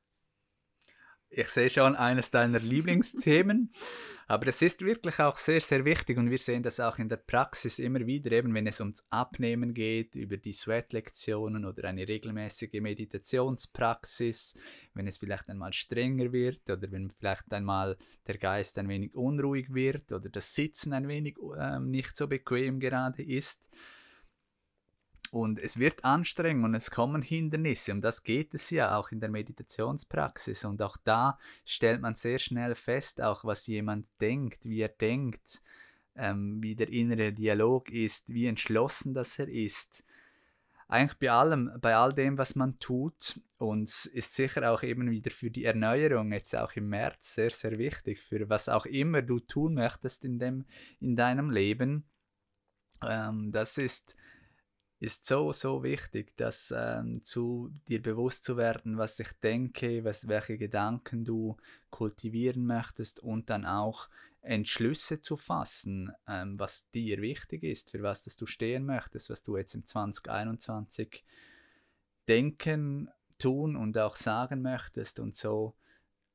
Ich 1.34 1.48
sehe 1.48 1.70
schon 1.70 1.96
eines 1.96 2.30
deiner 2.30 2.60
Lieblingsthemen, 2.60 3.72
aber 4.28 4.48
es 4.48 4.62
ist 4.62 4.84
wirklich 4.84 5.18
auch 5.20 5.38
sehr, 5.38 5.62
sehr 5.62 5.86
wichtig 5.86 6.18
und 6.18 6.30
wir 6.30 6.38
sehen 6.38 6.62
das 6.62 6.82
auch 6.82 7.00
in 7.00 7.08
der 7.08 7.16
Praxis 7.16 7.80
immer 7.80 8.06
wieder, 8.06 8.34
eben 8.34 8.54
wenn 8.54 8.68
es 8.68 8.82
ums 8.82 9.06
Abnehmen 9.12 9.74
geht, 9.74 10.18
über 10.18 10.36
die 10.36 10.52
Sweat-Lektionen 10.52 11.64
oder 11.64 11.88
eine 11.88 12.06
regelmäßige 12.06 12.82
Meditationspraxis, 12.82 14.56
wenn 14.94 15.08
es 15.08 15.20
vielleicht 15.20 15.48
einmal 15.48 15.72
strenger 15.72 16.34
wird 16.34 16.70
oder 16.70 16.92
wenn 16.92 17.10
vielleicht 17.10 17.54
einmal 17.54 17.96
der 18.28 18.38
Geist 18.38 18.78
ein 18.78 18.90
wenig 18.90 19.16
unruhig 19.16 19.74
wird 19.74 20.12
oder 20.12 20.28
das 20.28 20.54
Sitzen 20.54 20.92
ein 20.92 21.08
wenig 21.08 21.38
äh, 21.58 21.80
nicht 21.80 22.18
so 22.18 22.28
bequem 22.28 22.82
gerade 22.82 23.24
ist 23.24 23.70
und 25.32 25.60
es 25.60 25.80
wird 25.80 26.04
anstrengend 26.04 26.66
und 26.66 26.76
es 26.76 26.92
kommen 26.92 27.22
Hindernisse. 27.22 27.94
Um 27.94 28.02
das 28.02 28.24
geht 28.24 28.54
es 28.54 28.70
ja 28.70 28.98
auch 28.98 29.12
in 29.12 29.22
der 29.22 29.30
Meditationspraxis. 29.30 30.66
Und 30.66 30.82
auch 30.82 30.98
da 30.98 31.40
stellt 31.64 32.02
man 32.02 32.16
sehr 32.16 32.38
schnell 32.38 32.76
fest, 32.76 33.22
auch 33.22 33.46
was 33.46 33.66
jemand 33.66 34.08
denkt, 34.20 34.66
wie 34.66 34.82
er 34.82 34.90
denkt, 34.90 35.62
ähm, 36.18 36.62
wie 36.62 36.76
der 36.76 36.90
innere 36.90 37.32
Dialog 37.32 37.90
ist, 37.90 38.34
wie 38.34 38.46
entschlossen 38.46 39.14
das 39.14 39.40
er 39.40 39.48
ist. 39.48 40.04
Eigentlich 40.90 41.18
bei 41.18 41.32
allem, 41.32 41.72
bei 41.80 41.96
all 41.96 42.12
dem, 42.12 42.38
was 42.38 42.58
man 42.58 42.78
tut. 42.80 43.40
Und 43.58 43.88
ist 43.88 44.34
sicher 44.34 44.70
auch 44.70 44.84
eben 44.84 45.10
wieder 45.10 45.32
für 45.32 45.50
die 45.50 45.64
Erneuerung, 45.64 46.34
jetzt 46.34 46.54
auch 46.58 46.74
im 46.74 46.90
März, 46.90 47.36
sehr, 47.36 47.52
sehr 47.52 47.78
wichtig. 47.78 48.20
Für 48.20 48.50
was 48.50 48.68
auch 48.68 48.86
immer 48.86 49.22
du 49.22 49.40
tun 49.40 49.76
möchtest 49.76 50.26
in, 50.26 50.40
dem, 50.40 50.66
in 51.00 51.16
deinem 51.16 51.52
Leben. 51.52 52.04
Ähm, 53.02 53.54
das 53.54 53.78
ist 53.78 54.18
ist 55.02 55.26
so, 55.26 55.52
so 55.52 55.82
wichtig, 55.82 56.38
dass 56.38 56.72
ähm, 56.76 57.24
zu 57.24 57.72
dir 57.88 58.04
bewusst 58.04 58.44
zu 58.44 58.56
werden, 58.56 59.00
was 59.00 59.20
ich 59.20 59.32
denke, 59.44 60.04
was, 60.04 60.28
welche 60.28 60.60
Gedanken 60.60 61.26
du 61.26 61.58
kultivieren 61.90 62.68
möchtest 62.68 63.20
und 63.20 63.50
dann 63.50 63.66
auch 63.66 64.10
Entschlüsse 64.42 65.20
zu 65.20 65.38
fassen, 65.38 66.12
ähm, 66.28 66.60
was 66.60 66.88
dir 66.92 67.20
wichtig 67.20 67.64
ist, 67.64 67.90
für 67.90 68.04
was 68.04 68.26
dass 68.26 68.36
du 68.38 68.46
stehen 68.46 68.86
möchtest, 68.86 69.32
was 69.32 69.42
du 69.42 69.58
jetzt 69.58 69.74
im 69.74 69.88
2021 69.88 71.26
denken, 72.28 73.10
tun 73.40 73.76
und 73.76 73.98
auch 73.98 74.16
sagen 74.16 74.62
möchtest 74.62 75.20
und 75.20 75.36
so, 75.36 75.74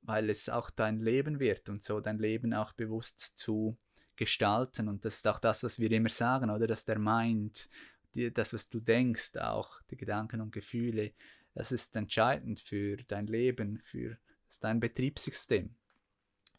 weil 0.03 0.29
es 0.29 0.49
auch 0.49 0.71
dein 0.71 0.99
Leben 0.99 1.39
wird 1.39 1.69
und 1.69 1.85
so 1.85 2.01
dein 2.01 2.19
Leben 2.19 2.53
auch 2.53 2.73
bewusst 2.73 3.39
zu 3.39 3.77
gestalten. 4.17 4.89
Und 4.89 5.05
das 5.05 5.17
ist 5.17 5.29
auch 5.29 5.39
das, 5.39 5.63
was 5.63 5.79
wir 5.79 5.93
immer 5.93 6.09
sagen, 6.09 6.51
oder? 6.51 6.67
Dass 6.67 6.85
der 6.85 6.99
Mind 6.99 7.69
die, 8.17 8.33
das, 8.33 8.53
was 8.53 8.69
du 8.69 8.81
denkst, 8.81 9.37
auch 9.37 9.81
die 9.91 9.97
Gedanken 9.97 10.41
und 10.41 10.53
Gefühle, 10.53 11.13
das 11.55 11.73
ist 11.73 11.95
entscheidend 11.97 12.61
für 12.61 12.97
dein 12.97 13.27
Leben, 13.27 13.81
für 13.83 14.19
dein 14.61 14.81
Betriebssystem. 14.81 15.75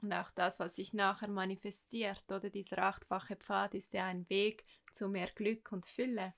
Und 0.01 0.13
auch 0.13 0.29
das, 0.31 0.59
was 0.59 0.75
sich 0.75 0.93
nachher 0.93 1.27
manifestiert, 1.27 2.23
oder 2.29 2.49
dieser 2.49 2.79
achtfache 2.79 3.35
Pfad 3.35 3.73
ist 3.73 3.93
ja 3.93 4.05
ein 4.05 4.29
Weg 4.29 4.65
zu 4.93 5.09
mehr 5.09 5.29
Glück 5.33 5.71
und 5.71 5.85
Fülle. 5.85 6.33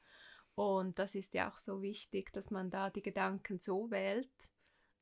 Und 0.56 1.00
das 1.00 1.16
ist 1.16 1.34
ja 1.34 1.50
auch 1.50 1.58
so 1.58 1.82
wichtig, 1.82 2.32
dass 2.34 2.52
man 2.52 2.70
da 2.70 2.90
die 2.90 3.02
Gedanken 3.02 3.60
so 3.60 3.92
wählt, 3.92 4.32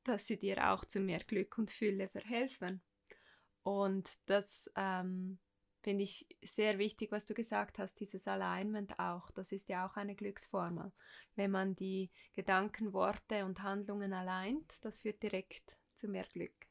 dass 0.04 0.26
sie 0.26 0.38
dir 0.38 0.70
auch 0.70 0.84
zu 0.84 1.00
mehr 1.00 1.20
Glück 1.20 1.58
und 1.58 1.70
Fülle 1.70 2.08
verhelfen. 2.08 2.80
Und 3.62 4.10
das 4.26 4.70
ähm, 4.76 5.38
finde 5.82 6.04
ich 6.04 6.26
sehr 6.42 6.78
wichtig, 6.78 7.12
was 7.12 7.24
du 7.24 7.34
gesagt 7.34 7.78
hast, 7.78 8.00
dieses 8.00 8.26
Alignment 8.26 8.98
auch. 8.98 9.30
Das 9.30 9.52
ist 9.52 9.68
ja 9.68 9.86
auch 9.86 9.96
eine 9.96 10.14
Glücksformel. 10.14 10.92
Wenn 11.36 11.50
man 11.50 11.76
die 11.76 12.10
Gedanken, 12.34 12.92
Worte 12.92 13.44
und 13.44 13.62
Handlungen 13.62 14.12
alleint, 14.12 14.84
das 14.84 15.02
führt 15.02 15.22
direkt 15.22 15.76
zu 15.94 16.08
mehr 16.08 16.26
Glück. 16.32 16.66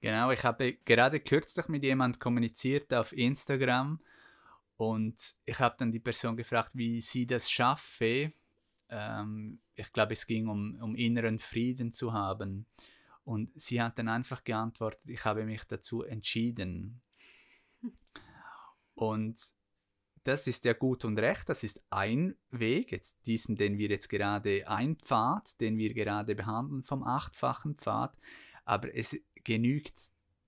Genau, 0.00 0.32
ich 0.32 0.42
habe 0.42 0.74
gerade 0.84 1.20
kürzlich 1.20 1.68
mit 1.68 1.84
jemand 1.84 2.18
kommuniziert 2.18 2.92
auf 2.92 3.12
Instagram 3.12 4.00
und 4.76 5.34
ich 5.44 5.58
habe 5.60 5.76
dann 5.78 5.92
die 5.92 6.00
Person 6.00 6.36
gefragt, 6.36 6.70
wie 6.74 7.00
sie 7.00 7.24
das 7.24 7.48
schaffe. 7.48 8.32
Ähm, 8.88 9.60
ich 9.76 9.92
glaube, 9.92 10.14
es 10.14 10.26
ging 10.26 10.48
um, 10.48 10.74
um 10.82 10.96
inneren 10.96 11.38
Frieden 11.38 11.92
zu 11.92 12.12
haben. 12.12 12.66
Und 13.24 13.52
sie 13.54 13.80
hat 13.80 13.96
dann 13.98 14.08
einfach 14.08 14.42
geantwortet, 14.42 15.02
ich 15.06 15.24
habe 15.24 15.44
mich 15.44 15.62
dazu 15.64 16.02
entschieden. 16.02 17.00
Und 18.94 19.40
das 20.24 20.46
ist 20.46 20.64
ja 20.64 20.72
gut 20.72 21.04
und 21.04 21.18
recht, 21.18 21.48
das 21.48 21.64
ist 21.64 21.82
ein 21.90 22.36
Weg, 22.50 22.92
jetzt 22.92 23.26
diesen, 23.26 23.56
den 23.56 23.78
wir 23.78 23.88
jetzt 23.88 24.08
gerade, 24.08 24.68
ein 24.68 24.96
Pfad, 24.96 25.60
den 25.60 25.78
wir 25.78 25.94
gerade 25.94 26.36
behandeln 26.36 26.84
vom 26.84 27.02
achtfachen 27.02 27.74
Pfad, 27.74 28.16
aber 28.64 28.94
es 28.94 29.16
genügt 29.42 29.94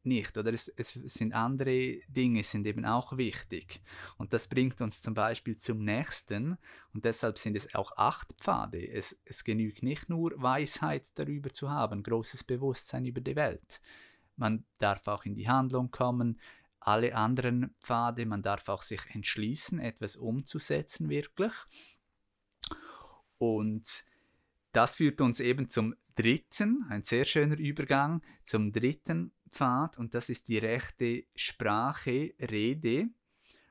nicht, 0.04 0.36
oder 0.36 0.52
es, 0.52 0.68
es 0.68 0.92
sind 0.92 1.32
andere 1.32 1.98
Dinge, 2.08 2.44
sind 2.44 2.66
eben 2.66 2.84
auch 2.84 3.16
wichtig. 3.16 3.80
Und 4.18 4.32
das 4.32 4.48
bringt 4.48 4.80
uns 4.80 5.02
zum 5.02 5.14
Beispiel 5.14 5.56
zum 5.56 5.82
nächsten, 5.82 6.58
und 6.92 7.04
deshalb 7.04 7.38
sind 7.38 7.56
es 7.56 7.74
auch 7.74 7.96
acht 7.96 8.32
Pfade. 8.40 8.86
Es, 8.86 9.18
es 9.24 9.44
genügt 9.44 9.82
nicht 9.82 10.08
nur 10.08 10.32
Weisheit 10.36 11.10
darüber 11.14 11.52
zu 11.52 11.70
haben, 11.70 12.02
großes 12.02 12.44
Bewusstsein 12.44 13.06
über 13.06 13.20
die 13.20 13.34
Welt. 13.34 13.80
Man 14.36 14.64
darf 14.78 15.06
auch 15.08 15.24
in 15.24 15.34
die 15.34 15.48
Handlung 15.48 15.90
kommen, 15.90 16.38
alle 16.86 17.14
anderen 17.14 17.74
Pfade. 17.80 18.26
Man 18.26 18.42
darf 18.42 18.68
auch 18.68 18.82
sich 18.82 19.00
entschließen, 19.10 19.78
etwas 19.78 20.16
umzusetzen 20.16 21.08
wirklich. 21.08 21.52
Und 23.38 24.04
das 24.72 24.96
führt 24.96 25.20
uns 25.20 25.40
eben 25.40 25.68
zum 25.68 25.94
dritten, 26.14 26.84
ein 26.88 27.02
sehr 27.02 27.24
schöner 27.24 27.58
Übergang, 27.58 28.22
zum 28.44 28.72
dritten 28.72 29.32
Pfad 29.50 29.98
und 29.98 30.14
das 30.14 30.28
ist 30.28 30.48
die 30.48 30.58
rechte 30.58 31.24
Sprache, 31.34 32.34
Rede, 32.40 33.08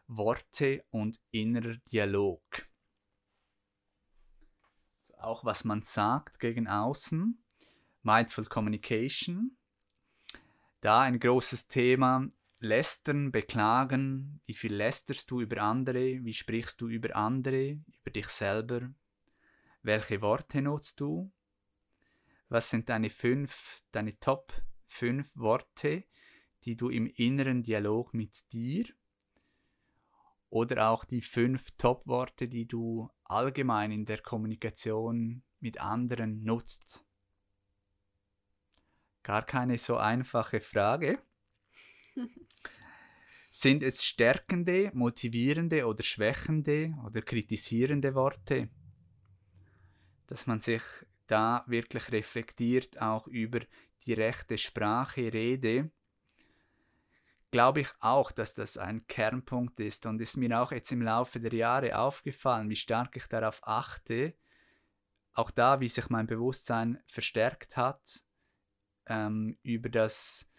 Worte 0.07 0.85
und 0.91 1.19
innerer 1.31 1.75
Dialog. 1.91 2.41
Auch 5.17 5.45
was 5.45 5.63
man 5.63 5.81
sagt 5.81 6.39
gegen 6.39 6.67
außen, 6.67 7.41
Mindful 8.01 8.45
Communication. 8.45 9.57
Da 10.81 11.01
ein 11.01 11.19
großes 11.19 11.69
Thema, 11.69 12.29
Lästern, 12.63 13.33
Beklagen, 13.33 14.39
wie 14.45 14.53
viel 14.53 14.73
lästerst 14.73 15.29
du 15.29 15.41
über 15.41 15.61
andere, 15.61 16.23
wie 16.23 16.33
sprichst 16.33 16.79
du 16.79 16.87
über 16.87 17.13
andere, 17.13 17.81
über 18.01 18.11
dich 18.11 18.29
selber, 18.29 18.89
welche 19.81 20.21
Worte 20.21 20.61
nutzt 20.61 21.01
du, 21.01 21.29
was 22.47 22.69
sind 22.69 22.87
deine 22.87 23.09
fünf, 23.09 23.83
deine 23.91 24.17
Top 24.17 24.53
fünf 24.85 25.35
Worte, 25.35 26.05
die 26.63 26.77
du 26.77 26.87
im 26.87 27.07
inneren 27.07 27.63
Dialog 27.63 28.13
mit 28.13 28.53
dir 28.53 28.85
oder 30.49 30.87
auch 30.87 31.03
die 31.03 31.21
fünf 31.21 31.71
Top-Worte, 31.77 32.47
die 32.47 32.65
du 32.65 33.09
allgemein 33.25 33.91
in 33.91 34.05
der 34.05 34.21
Kommunikation 34.21 35.43
mit 35.59 35.81
anderen 35.81 36.43
nutzt. 36.43 37.03
Gar 39.23 39.45
keine 39.45 39.77
so 39.77 39.97
einfache 39.97 40.61
Frage. 40.61 41.21
Sind 43.49 43.83
es 43.83 44.03
stärkende, 44.03 44.91
motivierende 44.93 45.85
oder 45.85 46.03
schwächende 46.03 46.95
oder 47.05 47.21
kritisierende 47.21 48.15
Worte? 48.15 48.69
Dass 50.27 50.47
man 50.47 50.59
sich 50.59 50.81
da 51.27 51.63
wirklich 51.67 52.11
reflektiert, 52.11 52.99
auch 53.01 53.27
über 53.27 53.59
die 54.05 54.13
rechte 54.13 54.57
Sprache, 54.57 55.31
Rede, 55.31 55.91
glaube 57.51 57.81
ich 57.81 57.89
auch, 57.99 58.31
dass 58.31 58.55
das 58.55 58.77
ein 58.77 59.05
Kernpunkt 59.05 59.79
ist 59.79 60.07
und 60.07 60.19
ist 60.19 60.37
mir 60.37 60.59
auch 60.59 60.71
jetzt 60.71 60.91
im 60.91 61.03
Laufe 61.03 61.39
der 61.39 61.53
Jahre 61.53 61.99
aufgefallen, 61.99 62.69
wie 62.69 62.75
stark 62.75 63.15
ich 63.15 63.27
darauf 63.27 63.59
achte, 63.61 64.33
auch 65.33 65.51
da, 65.51 65.79
wie 65.79 65.87
sich 65.87 66.09
mein 66.09 66.25
Bewusstsein 66.25 67.01
verstärkt 67.07 67.77
hat, 67.77 68.23
ähm, 69.05 69.57
über 69.61 69.89
das, 69.89 70.51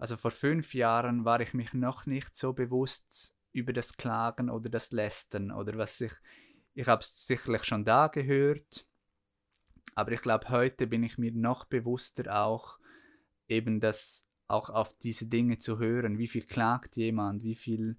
also 0.00 0.16
vor 0.16 0.30
fünf 0.30 0.72
Jahren 0.72 1.26
war 1.26 1.40
ich 1.40 1.52
mich 1.52 1.74
noch 1.74 2.06
nicht 2.06 2.34
so 2.34 2.54
bewusst 2.54 3.34
über 3.52 3.74
das 3.74 3.98
Klagen 3.98 4.48
oder 4.48 4.70
das 4.70 4.92
Lästern 4.92 5.50
oder 5.50 5.76
was 5.76 6.00
ich, 6.00 6.12
ich 6.72 6.86
habe 6.86 7.02
es 7.02 7.26
sicherlich 7.26 7.64
schon 7.64 7.84
da 7.84 8.06
gehört, 8.06 8.86
aber 9.94 10.12
ich 10.12 10.22
glaube, 10.22 10.48
heute 10.48 10.86
bin 10.86 11.02
ich 11.02 11.18
mir 11.18 11.32
noch 11.32 11.66
bewusster 11.66 12.34
auch 12.34 12.78
eben 13.46 13.78
das 13.78 14.26
auch 14.48 14.70
auf 14.70 14.96
diese 14.96 15.26
Dinge 15.26 15.58
zu 15.58 15.78
hören. 15.78 16.16
Wie 16.16 16.28
viel 16.28 16.44
klagt 16.44 16.96
jemand, 16.96 17.42
wie 17.44 17.54
viel 17.54 17.98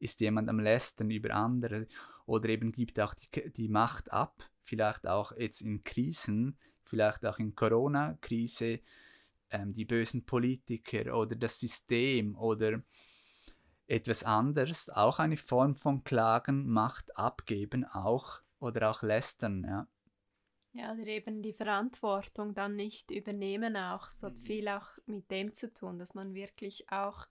ist 0.00 0.20
jemand 0.20 0.48
am 0.48 0.58
Lästern 0.58 1.10
über 1.10 1.30
andere 1.30 1.86
oder 2.26 2.48
eben 2.48 2.72
gibt 2.72 2.98
auch 2.98 3.14
die, 3.14 3.52
die 3.52 3.68
Macht 3.68 4.12
ab, 4.12 4.42
vielleicht 4.62 5.06
auch 5.06 5.30
jetzt 5.36 5.60
in 5.60 5.84
Krisen, 5.84 6.58
vielleicht 6.82 7.24
auch 7.24 7.38
in 7.38 7.54
Corona-Krise, 7.54 8.80
ähm, 9.50 9.72
die 9.72 9.84
bösen 9.84 10.24
Politiker 10.24 11.16
oder 11.16 11.36
das 11.36 11.60
System 11.60 12.36
oder 12.36 12.82
etwas 13.86 14.24
anderes, 14.24 14.90
auch 14.90 15.18
eine 15.18 15.36
Form 15.36 15.76
von 15.76 16.02
Klagen, 16.02 16.68
Macht 16.68 17.16
abgeben, 17.16 17.84
auch 17.84 18.40
oder 18.58 18.90
auch 18.90 19.02
lästern, 19.02 19.64
ja. 19.64 19.86
Ja, 20.72 20.92
oder 20.92 21.06
eben 21.06 21.40
die 21.40 21.54
Verantwortung 21.54 22.54
dann 22.54 22.76
nicht 22.76 23.10
übernehmen 23.10 23.78
auch. 23.78 24.08
Es 24.08 24.22
hat 24.22 24.34
mhm. 24.34 24.42
viel 24.42 24.68
auch 24.68 24.86
mit 25.06 25.30
dem 25.30 25.54
zu 25.54 25.72
tun, 25.72 25.98
dass 25.98 26.14
man 26.14 26.34
wirklich 26.34 26.90
auch 26.90 27.26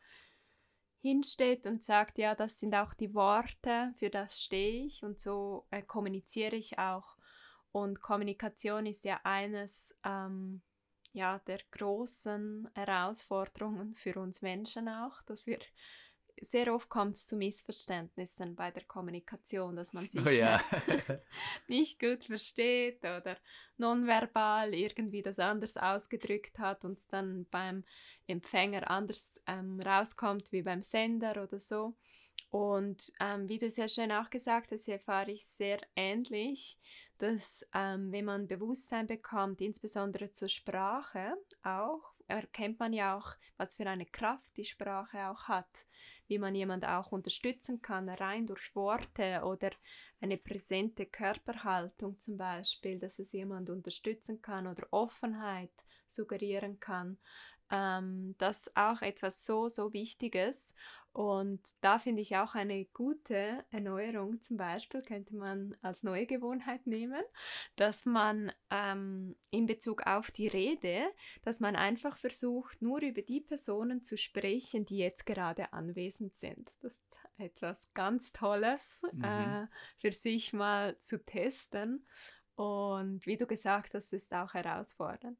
hinsteht 1.01 1.67
und 1.67 1.83
sagt, 1.83 2.17
ja, 2.17 2.33
das 2.33 2.59
sind 2.59 2.73
auch 2.73 2.95
die 2.95 3.13
Worte, 3.13 3.93
für 3.97 4.09
das 4.09 4.41
stehe 4.41 4.85
ich 4.85 5.03
und 5.03 5.19
so 5.19 5.67
äh, 5.69 5.83
kommuniziere 5.83 6.55
ich 6.55 6.79
auch. 6.79 7.17
Und 7.71 8.01
Kommunikation 8.01 8.87
ist 8.87 9.05
ja 9.05 9.19
eines 9.23 9.95
ähm, 10.03 10.63
ja, 11.15 11.39
der 11.39 11.59
großen 11.71 12.69
Herausforderungen 12.75 13.95
für 13.95 14.19
uns 14.19 14.41
Menschen 14.41 14.89
auch, 14.89 15.21
dass 15.23 15.47
wir 15.47 15.59
sehr 16.41 16.73
oft 16.75 16.89
kommt 16.89 17.15
es 17.15 17.25
zu 17.25 17.37
Missverständnissen 17.37 18.53
bei 18.57 18.69
der 18.69 18.83
Kommunikation, 18.83 19.77
dass 19.77 19.93
man 19.93 20.03
sich 20.09 20.25
oh 20.25 20.29
ja. 20.29 20.61
nicht 21.69 22.01
gut 22.01 22.25
versteht 22.25 22.99
oder 22.99 23.37
nonverbal 23.77 24.73
irgendwie 24.73 25.21
das 25.21 25.39
anders 25.39 25.77
ausgedrückt 25.77 26.59
hat 26.59 26.83
und 26.83 26.97
es 26.97 27.07
dann 27.07 27.45
beim 27.49 27.85
Empfänger 28.27 28.91
anders 28.91 29.31
ähm, 29.47 29.79
rauskommt 29.79 30.51
wie 30.51 30.63
beim 30.63 30.81
Sender 30.81 31.41
oder 31.41 31.59
so. 31.59 31.95
Und 32.49 33.11
ähm, 33.19 33.49
wie 33.49 33.57
du 33.57 33.69
sehr 33.69 33.87
schön 33.87 34.11
auch 34.11 34.29
gesagt 34.29 34.71
hast, 34.71 34.87
erfahre 34.87 35.31
ich 35.31 35.45
sehr 35.45 35.79
ähnlich, 35.95 36.79
dass 37.17 37.65
ähm, 37.73 38.11
wenn 38.11 38.25
man 38.25 38.47
Bewusstsein 38.47 39.07
bekommt, 39.07 39.61
insbesondere 39.61 40.31
zur 40.31 40.47
Sprache 40.47 41.35
auch, 41.63 42.13
erkennt 42.27 42.79
man 42.79 42.93
ja 42.93 43.17
auch, 43.17 43.33
was 43.57 43.75
für 43.75 43.87
eine 43.87 44.05
Kraft 44.05 44.55
die 44.57 44.65
Sprache 44.65 45.27
auch 45.27 45.43
hat, 45.43 45.85
wie 46.27 46.39
man 46.39 46.55
jemand 46.55 46.85
auch 46.85 47.11
unterstützen 47.11 47.81
kann, 47.81 48.09
rein 48.09 48.47
durch 48.47 48.75
Worte 48.75 49.41
oder 49.43 49.71
eine 50.21 50.37
präsente 50.37 51.05
Körperhaltung 51.05 52.19
zum 52.19 52.37
Beispiel, 52.37 52.97
dass 52.99 53.19
es 53.19 53.31
jemand 53.31 53.69
unterstützen 53.69 54.41
kann 54.41 54.65
oder 54.65 54.87
Offenheit 54.91 55.71
suggerieren 56.07 56.79
kann. 56.79 57.17
Ähm, 57.71 58.35
das 58.37 58.67
ist 58.67 58.77
auch 58.77 59.01
etwas 59.01 59.45
so, 59.45 59.67
so 59.67 59.93
Wichtiges. 59.93 60.73
Und 61.15 61.61
da 61.79 61.97
finde 61.97 62.21
ich 62.21 62.35
auch 62.35 62.55
eine 62.55 62.83
gute 62.87 63.63
Erneuerung 63.71 64.41
zum 64.41 64.57
Beispiel, 64.57 65.01
könnte 65.01 65.33
man 65.33 65.73
als 65.81 66.03
neue 66.03 66.25
Gewohnheit 66.25 66.85
nehmen, 66.87 67.23
dass 67.77 68.05
man 68.05 68.51
ähm, 68.69 69.37
in 69.49 69.65
Bezug 69.65 70.05
auf 70.07 70.29
die 70.29 70.49
Rede, 70.49 71.07
dass 71.41 71.61
man 71.61 71.77
einfach 71.77 72.17
versucht, 72.17 72.81
nur 72.81 72.99
über 73.01 73.21
die 73.21 73.39
Personen 73.39 74.03
zu 74.03 74.17
sprechen, 74.17 74.83
die 74.83 74.97
jetzt 74.97 75.25
gerade 75.25 75.71
anwesend 75.71 76.35
sind. 76.35 76.73
Das 76.81 76.95
ist 76.95 77.19
etwas 77.37 77.93
ganz 77.93 78.33
Tolles 78.33 79.01
mhm. 79.13 79.23
äh, 79.23 79.67
für 79.99 80.11
sich 80.11 80.51
mal 80.51 80.97
zu 80.99 81.23
testen. 81.23 82.05
Und 82.55 83.25
wie 83.25 83.37
du 83.37 83.47
gesagt 83.47 83.93
hast, 83.93 84.11
ist 84.11 84.33
auch 84.33 84.53
herausfordernd. 84.53 85.37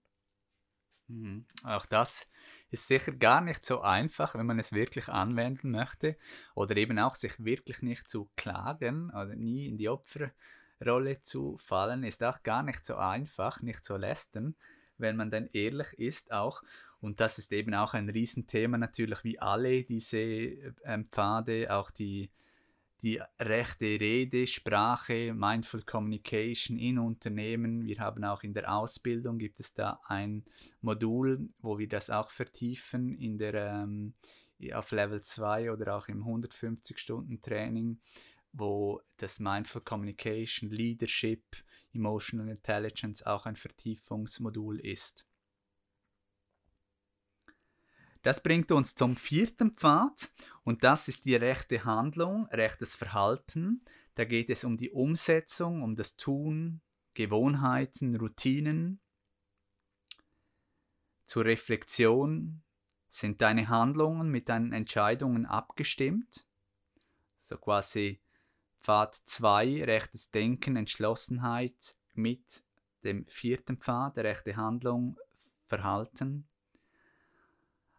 Mhm. 1.07 1.45
Auch 1.63 1.85
das 1.85 2.27
ist 2.71 2.87
sicher 2.87 3.11
gar 3.11 3.41
nicht 3.41 3.65
so 3.65 3.81
einfach, 3.81 4.35
wenn 4.35 4.45
man 4.45 4.59
es 4.59 4.73
wirklich 4.73 5.07
anwenden 5.07 5.71
möchte 5.71 6.17
oder 6.55 6.75
eben 6.77 6.97
auch 6.99 7.15
sich 7.15 7.43
wirklich 7.43 7.81
nicht 7.81 8.09
zu 8.09 8.29
klagen 8.35 9.11
oder 9.11 9.35
nie 9.35 9.67
in 9.67 9.77
die 9.77 9.89
Opferrolle 9.89 11.21
zu 11.21 11.57
fallen, 11.57 12.03
ist 12.03 12.23
auch 12.23 12.41
gar 12.43 12.63
nicht 12.63 12.85
so 12.85 12.95
einfach, 12.95 13.61
nicht 13.61 13.85
so 13.85 13.97
lästern, 13.97 14.55
wenn 14.97 15.15
man 15.15 15.29
dann 15.29 15.49
ehrlich 15.53 15.93
ist 15.93 16.31
auch. 16.31 16.63
Und 17.01 17.19
das 17.19 17.37
ist 17.37 17.53
eben 17.53 17.75
auch 17.75 17.93
ein 17.93 18.09
Riesenthema 18.09 18.77
natürlich, 18.77 19.23
wie 19.23 19.39
alle 19.39 19.83
diese 19.83 20.17
äh, 20.17 21.03
Pfade, 21.11 21.71
auch 21.71 21.91
die 21.91 22.31
die 23.05 23.21
rechte 23.39 23.85
Rede, 23.85 24.47
Sprache, 24.47 25.31
Mindful 25.35 25.83
Communication 25.83 26.79
in 26.79 26.97
Unternehmen. 26.97 27.85
Wir 27.85 27.99
haben 27.99 28.23
auch 28.23 28.41
in 28.41 28.55
der 28.55 28.75
Ausbildung, 28.75 29.37
gibt 29.37 29.59
es 29.59 29.75
da 29.75 29.99
ein 30.07 30.43
Modul, 30.81 31.47
wo 31.59 31.77
wir 31.77 31.87
das 31.87 32.09
auch 32.09 32.31
vertiefen 32.31 33.13
in 33.13 33.37
der, 33.37 33.53
ähm, 33.53 34.15
auf 34.73 34.89
Level 34.91 35.21
2 35.21 35.71
oder 35.71 35.95
auch 35.95 36.07
im 36.07 36.23
150-Stunden-Training, 36.23 37.99
wo 38.53 38.99
das 39.17 39.39
Mindful 39.39 39.81
Communication, 39.81 40.71
Leadership, 40.71 41.43
Emotional 41.93 42.49
Intelligence 42.49 43.21
auch 43.21 43.45
ein 43.45 43.55
Vertiefungsmodul 43.55 44.79
ist. 44.79 45.27
Das 48.25 48.41
bringt 48.41 48.71
uns 48.71 48.95
zum 48.95 49.15
vierten 49.15 49.71
Pfad 49.71 50.31
und 50.63 50.83
das 50.83 51.07
ist 51.07 51.25
die 51.25 51.35
rechte 51.35 51.85
Handlung, 51.85 52.47
rechtes 52.47 52.95
Verhalten. 52.95 53.83
Da 54.15 54.25
geht 54.25 54.49
es 54.49 54.63
um 54.63 54.77
die 54.77 54.89
Umsetzung, 54.89 55.83
um 55.83 55.95
das 55.95 56.15
Tun, 56.15 56.81
Gewohnheiten, 57.13 58.15
Routinen. 58.15 58.99
Zur 61.23 61.45
Reflexion 61.45 62.63
sind 63.07 63.43
deine 63.43 63.69
Handlungen 63.69 64.31
mit 64.31 64.49
deinen 64.49 64.73
Entscheidungen 64.73 65.45
abgestimmt. 65.45 66.47
So 67.37 67.59
quasi 67.59 68.23
Pfad 68.79 69.13
2, 69.13 69.83
rechtes 69.83 70.31
Denken, 70.31 70.77
Entschlossenheit 70.77 71.95
mit 72.13 72.63
dem 73.03 73.27
vierten 73.27 73.77
Pfad, 73.77 74.17
rechte 74.17 74.55
Handlung, 74.55 75.19
Verhalten. 75.67 76.47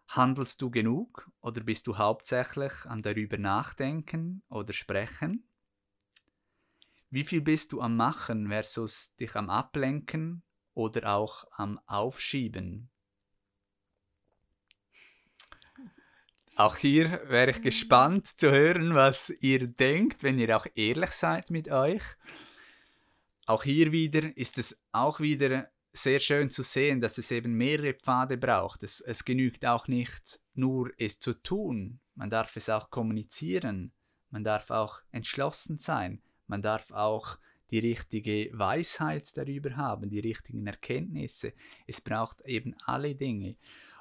Handelst 0.08 0.62
du 0.62 0.70
genug 0.70 1.30
oder 1.40 1.62
bist 1.62 1.86
du 1.86 1.98
hauptsächlich 1.98 2.72
am 2.84 3.02
darüber 3.02 3.38
nachdenken 3.38 4.42
oder 4.48 4.72
sprechen? 4.72 5.48
Wie 7.10 7.24
viel 7.24 7.40
bist 7.40 7.72
du 7.72 7.80
am 7.80 7.96
Machen 7.96 8.48
versus 8.48 9.14
dich 9.16 9.34
am 9.36 9.50
Ablenken 9.50 10.42
oder 10.74 11.14
auch 11.14 11.44
am 11.52 11.80
Aufschieben? 11.86 12.90
Auch 16.56 16.76
hier 16.76 17.20
wäre 17.26 17.50
ich 17.50 17.60
gespannt 17.60 18.26
zu 18.26 18.50
hören, 18.50 18.94
was 18.94 19.30
ihr 19.40 19.66
denkt, 19.66 20.22
wenn 20.22 20.38
ihr 20.38 20.56
auch 20.56 20.66
ehrlich 20.74 21.10
seid 21.10 21.50
mit 21.50 21.68
euch. 21.68 22.02
Auch 23.44 23.62
hier 23.62 23.92
wieder 23.92 24.36
ist 24.36 24.56
es 24.56 24.80
auch 24.90 25.20
wieder 25.20 25.70
sehr 25.92 26.20
schön 26.20 26.50
zu 26.50 26.62
sehen, 26.62 27.00
dass 27.00 27.18
es 27.18 27.30
eben 27.30 27.54
mehrere 27.54 27.94
Pfade 27.94 28.36
braucht. 28.36 28.82
Es, 28.82 29.00
es 29.00 29.24
genügt 29.24 29.64
auch 29.64 29.88
nicht 29.88 30.40
nur 30.54 30.90
es 30.98 31.18
zu 31.18 31.34
tun, 31.34 32.00
man 32.14 32.30
darf 32.30 32.56
es 32.56 32.68
auch 32.68 32.90
kommunizieren, 32.90 33.92
man 34.30 34.44
darf 34.44 34.70
auch 34.70 35.00
entschlossen 35.12 35.78
sein, 35.78 36.20
man 36.46 36.62
darf 36.62 36.90
auch 36.90 37.38
die 37.70 37.78
richtige 37.78 38.50
Weisheit 38.52 39.36
darüber 39.36 39.76
haben, 39.76 40.08
die 40.08 40.20
richtigen 40.20 40.66
Erkenntnisse. 40.66 41.52
Es 41.86 42.00
braucht 42.00 42.40
eben 42.42 42.74
alle 42.84 43.14
Dinge. 43.14 43.56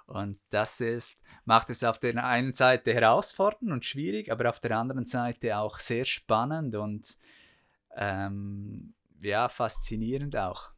Und 0.06 0.40
das 0.52 0.82
ist, 0.82 1.24
macht 1.46 1.72
es 1.72 1.84
auf 1.84 1.98
der 1.98 2.24
einen 2.24 2.54
Seite 2.54 2.94
herausfordernd 2.94 3.72
und 3.72 3.86
schwierig, 3.86 4.32
aber 4.32 4.50
auf 4.50 4.60
der 4.60 4.78
anderen 4.78 5.06
Seite 5.06 5.58
auch 5.58 5.80
sehr 5.80 6.06
spannend 6.06 6.76
und 6.76 7.18
ähm, 7.96 8.94
ja, 9.22 9.50
faszinierend 9.50 10.36
auch. 10.38 10.75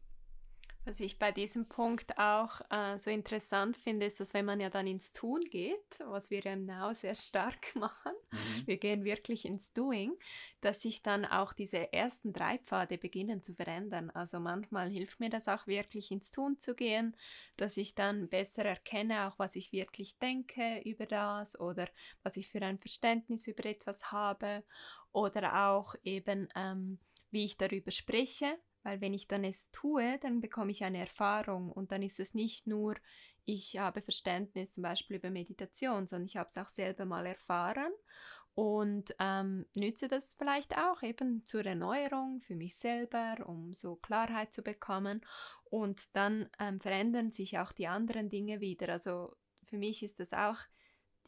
Was 0.88 1.02
ich 1.02 1.20
bei 1.20 1.34
diesem 1.34 1.68
Punkt 1.68 2.18
auch 2.18 2.62
äh, 2.70 2.98
so 2.98 3.12
interessant 3.12 3.76
finde, 3.76 4.06
ist, 4.06 4.22
dass 4.22 4.34
wenn 4.34 4.46
man 4.46 4.62
ja 4.62 4.70
dann 4.70 4.88
ins 4.88 5.12
Tun 5.12 5.42
geht, 5.42 6.00
was 6.06 6.32
wir 6.32 6.46
im 6.46 6.66
Now 6.66 6.94
sehr 6.94 7.14
stark 7.14 7.58
machen, 7.76 8.14
mhm. 8.32 8.68
wir 8.68 8.78
gehen 8.78 9.04
wirklich 9.04 9.44
ins 9.44 9.74
Doing, 9.74 10.14
dass 10.62 10.84
sich 10.84 11.04
dann 11.04 11.26
auch 11.26 11.52
diese 11.52 11.92
ersten 11.92 12.32
drei 12.32 12.58
Pfade 12.60 12.98
beginnen 12.98 13.44
zu 13.44 13.54
verändern. 13.54 14.12
Also 14.12 14.40
manchmal 14.40 14.90
hilft 14.90 15.20
mir 15.20 15.30
das 15.30 15.50
auch 15.50 15.68
wirklich 15.68 16.10
ins 16.10 16.32
Tun 16.32 16.58
zu 16.58 16.74
gehen, 16.74 17.18
dass 17.58 17.76
ich 17.76 17.94
dann 17.94 18.30
besser 18.30 18.64
erkenne, 18.64 19.28
auch 19.28 19.38
was 19.38 19.58
ich 19.58 19.74
wirklich 19.74 20.18
denke 20.20 20.80
über 20.86 21.06
das 21.06 21.60
oder 21.60 21.90
was 22.24 22.38
ich 22.38 22.48
für 22.48 22.62
ein 22.62 22.80
Verständnis 22.80 23.46
über 23.48 23.66
etwas 23.66 24.14
habe 24.14 24.64
oder 25.12 25.68
auch 25.68 25.96
eben, 26.04 26.48
ähm, 26.56 26.98
wie 27.30 27.44
ich 27.44 27.58
darüber 27.58 27.92
spreche 27.92 28.58
weil 28.84 29.02
wenn 29.02 29.14
ich 29.14 29.28
dann 29.28 29.44
es 29.44 29.72
tue, 29.72 30.18
dann 30.20 30.42
bekomme 30.42 30.72
ich 30.72 30.84
eine 30.84 31.00
Erfahrung. 31.00 31.72
Und 31.72 31.92
dann 31.92 32.02
ist 32.02 32.20
es 32.20 32.34
nicht 32.34 32.68
nur, 32.68 32.96
ich 33.46 33.78
habe 33.78 34.02
Verständnis 34.02 34.72
zum 34.72 34.84
Beispiel 34.84 35.18
über 35.18 35.30
Meditation, 35.30 36.08
sondern 36.08 36.26
ich 36.26 36.38
habe 36.38 36.50
es 36.50 36.58
auch 36.58 36.70
selber 36.70 37.06
mal 37.06 37.26
erfahren. 37.26 37.92
Und 38.56 39.16
ähm, 39.20 39.68
nütze 39.76 40.08
das 40.08 40.34
vielleicht 40.34 40.78
auch 40.78 41.04
eben 41.04 41.46
zur 41.46 41.64
Erneuerung 41.64 42.42
für 42.42 42.56
mich 42.56 42.76
selber, 42.76 43.38
um 43.46 43.74
so 43.74 43.98
Klarheit 43.98 44.52
zu 44.52 44.64
bekommen. 44.64 45.22
Und 45.66 46.16
dann 46.16 46.50
ähm, 46.60 46.80
verändern 46.80 47.32
sich 47.32 47.60
auch 47.60 47.72
die 47.72 47.88
anderen 47.88 48.30
Dinge 48.30 48.60
wieder. 48.60 48.90
Also 48.90 49.36
für 49.62 49.78
mich 49.78 50.02
ist 50.02 50.20
das 50.20 50.34
auch 50.34 50.58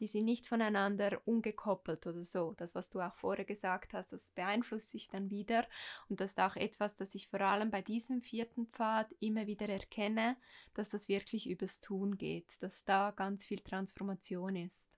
die 0.00 0.06
sind 0.06 0.24
nicht 0.24 0.46
voneinander 0.46 1.20
ungekoppelt 1.26 2.06
oder 2.06 2.24
so. 2.24 2.54
Das, 2.56 2.74
was 2.74 2.88
du 2.90 3.00
auch 3.00 3.14
vorher 3.16 3.44
gesagt 3.44 3.92
hast, 3.92 4.12
das 4.12 4.30
beeinflusst 4.30 4.90
sich 4.90 5.08
dann 5.08 5.30
wieder. 5.30 5.66
Und 6.08 6.20
das 6.20 6.32
ist 6.32 6.40
auch 6.40 6.56
etwas, 6.56 6.96
das 6.96 7.14
ich 7.14 7.28
vor 7.28 7.42
allem 7.42 7.70
bei 7.70 7.82
diesem 7.82 8.22
vierten 8.22 8.66
Pfad 8.66 9.14
immer 9.20 9.46
wieder 9.46 9.68
erkenne, 9.68 10.36
dass 10.74 10.88
das 10.88 11.08
wirklich 11.08 11.48
übers 11.48 11.80
Tun 11.80 12.16
geht, 12.16 12.62
dass 12.62 12.84
da 12.84 13.10
ganz 13.10 13.44
viel 13.44 13.60
Transformation 13.60 14.56
ist. 14.56 14.88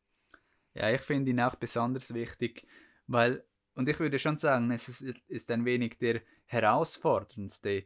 Ja, 0.75 0.91
ich 0.91 1.03
finde 1.03 1.33
ihn 1.33 1.41
auch 1.41 1.57
besonders 1.57 2.15
wichtig, 2.15 2.67
weil, 3.07 3.45
und 3.75 3.89
ich 3.89 3.99
würde 3.99 4.19
schon 4.19 4.39
sagen, 4.39 4.71
es 4.71 4.89
ist, 4.89 5.03
ist 5.29 5.51
ein 5.51 5.65
wenig 5.65 5.99
der 5.99 6.23
herausforderndste, 6.47 7.85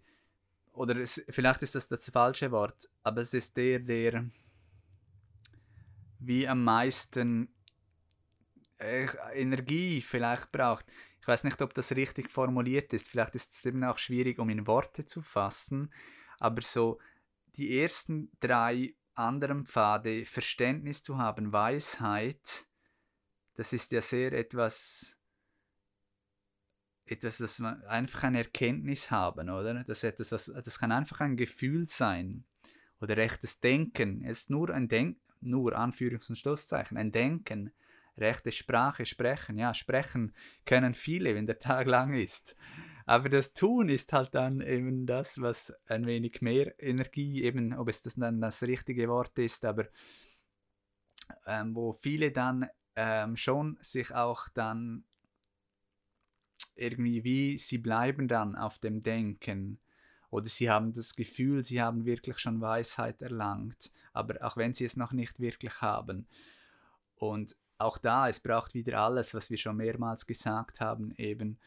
oder 0.72 0.96
es, 0.96 1.24
vielleicht 1.30 1.62
ist 1.62 1.74
das 1.74 1.88
das 1.88 2.10
falsche 2.10 2.52
Wort, 2.52 2.88
aber 3.02 3.22
es 3.22 3.32
ist 3.32 3.56
der, 3.56 3.80
der 3.80 4.26
wie 6.18 6.48
am 6.48 6.64
meisten 6.64 7.48
äh, 8.78 9.06
Energie 9.34 10.02
vielleicht 10.02 10.52
braucht. 10.52 10.86
Ich 11.20 11.28
weiß 11.28 11.44
nicht, 11.44 11.60
ob 11.62 11.74
das 11.74 11.92
richtig 11.92 12.30
formuliert 12.30 12.92
ist. 12.92 13.08
Vielleicht 13.08 13.34
ist 13.34 13.52
es 13.52 13.66
eben 13.66 13.82
auch 13.84 13.98
schwierig, 13.98 14.38
um 14.38 14.48
in 14.48 14.66
Worte 14.66 15.04
zu 15.04 15.22
fassen. 15.22 15.92
Aber 16.38 16.62
so 16.62 17.00
die 17.56 17.80
ersten 17.80 18.30
drei 18.40 18.94
anderen 19.14 19.66
Pfade, 19.66 20.24
Verständnis 20.24 21.02
zu 21.02 21.18
haben, 21.18 21.52
Weisheit, 21.52 22.66
das 23.54 23.72
ist 23.72 23.90
ja 23.92 24.02
sehr 24.02 24.32
etwas, 24.32 25.18
etwas, 27.06 27.38
das 27.38 27.58
man 27.58 27.82
einfach 27.84 28.24
eine 28.24 28.38
Erkenntnis 28.38 29.10
haben, 29.10 29.48
oder? 29.48 29.82
Das, 29.84 30.04
etwas, 30.04 30.32
was, 30.32 30.46
das 30.46 30.78
kann 30.78 30.92
einfach 30.92 31.20
ein 31.20 31.36
Gefühl 31.36 31.88
sein 31.88 32.44
oder 33.00 33.16
rechtes 33.16 33.60
Denken. 33.60 34.22
Es 34.22 34.40
ist 34.42 34.50
nur 34.50 34.70
ein 34.70 34.88
Denken 34.88 35.25
nur 35.46 35.78
Anführungs- 35.78 36.28
und 36.28 36.36
Schlusszeichen, 36.36 36.96
ein 36.96 37.12
Denken, 37.12 37.72
rechte 38.18 38.52
Sprache 38.52 39.04
sprechen. 39.04 39.58
Ja, 39.58 39.74
sprechen 39.74 40.34
können 40.64 40.94
viele, 40.94 41.34
wenn 41.34 41.46
der 41.46 41.58
Tag 41.58 41.86
lang 41.86 42.14
ist. 42.14 42.56
Aber 43.04 43.28
das 43.28 43.54
Tun 43.54 43.88
ist 43.88 44.12
halt 44.12 44.34
dann 44.34 44.60
eben 44.60 45.06
das, 45.06 45.40
was 45.40 45.72
ein 45.86 46.06
wenig 46.06 46.40
mehr 46.40 46.74
Energie, 46.82 47.44
eben, 47.44 47.72
ob 47.74 47.88
es 47.88 48.02
das 48.02 48.14
dann 48.14 48.40
das 48.40 48.62
richtige 48.62 49.08
Wort 49.08 49.38
ist, 49.38 49.64
aber 49.64 49.86
ähm, 51.46 51.74
wo 51.74 51.92
viele 51.92 52.32
dann 52.32 52.68
ähm, 52.96 53.36
schon 53.36 53.78
sich 53.80 54.14
auch 54.14 54.48
dann 54.48 55.04
irgendwie 56.74 57.24
wie 57.24 57.58
sie 57.58 57.78
bleiben 57.78 58.28
dann 58.28 58.54
auf 58.54 58.78
dem 58.78 59.02
Denken 59.02 59.80
oder 60.30 60.46
sie 60.46 60.70
haben 60.70 60.92
das 60.92 61.14
Gefühl, 61.14 61.64
sie 61.64 61.80
haben 61.80 62.04
wirklich 62.04 62.38
schon 62.38 62.60
Weisheit 62.60 63.22
erlangt, 63.22 63.92
aber 64.12 64.36
auch 64.42 64.56
wenn 64.56 64.74
sie 64.74 64.84
es 64.84 64.96
noch 64.96 65.12
nicht 65.12 65.40
wirklich 65.40 65.80
haben. 65.80 66.26
Und 67.16 67.56
auch 67.78 67.98
da, 67.98 68.28
es 68.28 68.40
braucht 68.40 68.74
wieder 68.74 69.00
alles, 69.00 69.34
was 69.34 69.50
wir 69.50 69.58
schon 69.58 69.76
mehrmals 69.76 70.26
gesagt 70.26 70.80
haben, 70.80 71.14
eben, 71.16 71.58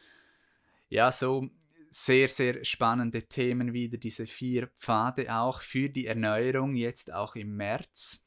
ja, 0.90 1.12
so 1.12 1.50
sehr, 1.92 2.30
sehr 2.30 2.64
spannende 2.64 3.24
Themen 3.24 3.74
wieder, 3.74 3.98
diese 3.98 4.28
vier 4.28 4.68
Pfade 4.80 5.34
auch 5.36 5.62
für 5.62 5.90
die 5.90 6.08
Erneuerung, 6.08 6.76
jetzt 6.76 7.12
auch 7.12 7.36
im 7.36 7.56
März. 7.56 8.26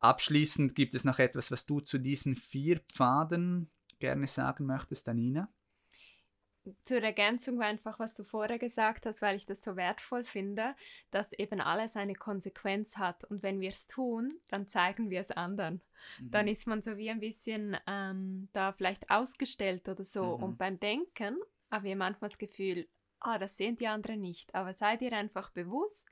Abschließend 0.00 0.74
gibt 0.74 0.94
es 0.94 1.04
noch 1.04 1.18
etwas, 1.18 1.50
was 1.50 1.66
du 1.66 1.80
zu 1.80 1.98
diesen 1.98 2.36
vier 2.36 2.80
Pfaden 2.92 3.70
gerne 3.98 4.28
sagen 4.28 4.66
möchtest, 4.66 5.08
Anina? 5.08 5.48
Zur 6.84 7.02
Ergänzung 7.02 7.60
einfach, 7.62 7.98
was 7.98 8.14
du 8.14 8.24
vorher 8.24 8.58
gesagt 8.58 9.06
hast, 9.06 9.22
weil 9.22 9.36
ich 9.36 9.46
das 9.46 9.62
so 9.62 9.76
wertvoll 9.76 10.24
finde, 10.24 10.74
dass 11.10 11.32
eben 11.32 11.60
alles 11.60 11.96
eine 11.96 12.14
Konsequenz 12.14 12.96
hat. 12.96 13.24
Und 13.24 13.42
wenn 13.42 13.60
wir 13.60 13.70
es 13.70 13.86
tun, 13.86 14.32
dann 14.48 14.68
zeigen 14.68 15.10
wir 15.10 15.20
es 15.20 15.30
anderen. 15.30 15.80
Mhm. 16.20 16.30
Dann 16.30 16.48
ist 16.48 16.66
man 16.66 16.82
so 16.82 16.96
wie 16.96 17.10
ein 17.10 17.20
bisschen 17.20 17.76
ähm, 17.86 18.48
da 18.52 18.72
vielleicht 18.72 19.10
ausgestellt 19.10 19.88
oder 19.88 20.04
so. 20.04 20.36
Mhm. 20.36 20.42
Und 20.42 20.58
beim 20.58 20.80
Denken 20.80 21.38
haben 21.70 21.84
wir 21.84 21.96
manchmal 21.96 22.30
das 22.30 22.38
Gefühl, 22.38 22.88
ah, 23.20 23.38
das 23.38 23.56
sehen 23.56 23.76
die 23.76 23.88
anderen 23.88 24.20
nicht. 24.20 24.54
Aber 24.54 24.74
sei 24.74 24.96
dir 24.96 25.12
einfach 25.12 25.50
bewusst, 25.50 26.10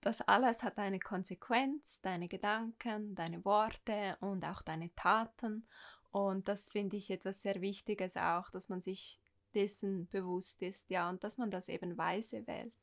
dass 0.00 0.20
alles 0.22 0.62
hat 0.62 0.78
eine 0.78 1.00
Konsequenz, 1.00 2.00
deine 2.02 2.28
Gedanken, 2.28 3.14
deine 3.14 3.44
Worte 3.44 4.16
und 4.20 4.44
auch 4.44 4.62
deine 4.62 4.94
Taten. 4.94 5.66
Und 6.10 6.48
das 6.48 6.68
finde 6.68 6.96
ich 6.96 7.10
etwas 7.10 7.42
sehr 7.42 7.60
Wichtiges 7.60 8.16
auch, 8.16 8.50
dass 8.50 8.68
man 8.68 8.80
sich 8.80 9.20
dessen 9.56 10.06
bewusst 10.08 10.62
ist, 10.62 10.88
ja, 10.90 11.08
und 11.08 11.24
dass 11.24 11.38
man 11.38 11.50
das 11.50 11.68
eben 11.68 11.96
weise 11.96 12.46
wählt. 12.46 12.74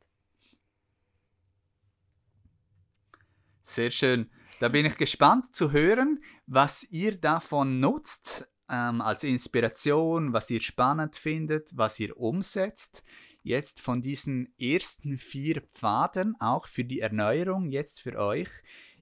Sehr 3.61 3.91
schön. 3.91 4.29
Da 4.59 4.67
bin 4.67 4.85
ich 4.85 4.97
gespannt 4.97 5.55
zu 5.55 5.71
hören, 5.71 6.21
was 6.47 6.83
ihr 6.91 7.15
davon 7.17 7.79
nutzt 7.79 8.51
ähm, 8.69 8.99
als 8.99 9.23
Inspiration, 9.23 10.33
was 10.33 10.49
ihr 10.49 10.61
spannend 10.61 11.15
findet, 11.15 11.71
was 11.73 11.99
ihr 11.99 12.17
umsetzt. 12.17 13.03
Jetzt 13.41 13.79
von 13.79 14.01
diesen 14.01 14.53
ersten 14.57 15.17
vier 15.17 15.61
Pfaden, 15.73 16.35
auch 16.39 16.67
für 16.67 16.83
die 16.83 16.99
Erneuerung, 16.99 17.69
jetzt 17.69 18.01
für 18.01 18.17
euch 18.17 18.49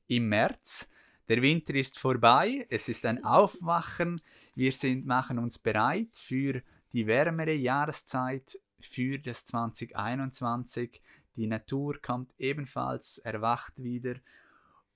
im 0.08 0.30
März. 0.30 0.90
Der 1.28 1.42
Winter 1.42 1.74
ist 1.76 1.98
vorbei, 1.98 2.68
es 2.70 2.90
ist 2.90 3.06
ein 3.06 3.24
Aufwachen. 3.24 4.22
Wir 4.54 4.74
sind, 4.74 5.06
machen 5.06 5.40
uns 5.40 5.58
bereit 5.58 6.18
für 6.18 6.62
die 6.94 7.08
wärmere 7.08 7.54
Jahreszeit 7.54 8.60
für 8.80 9.20
das 9.20 9.46
2021. 9.46 11.02
Die 11.36 11.48
Natur 11.48 12.02
kommt 12.02 12.34
ebenfalls 12.38 13.18
erwacht 13.20 13.82
wieder 13.82 14.16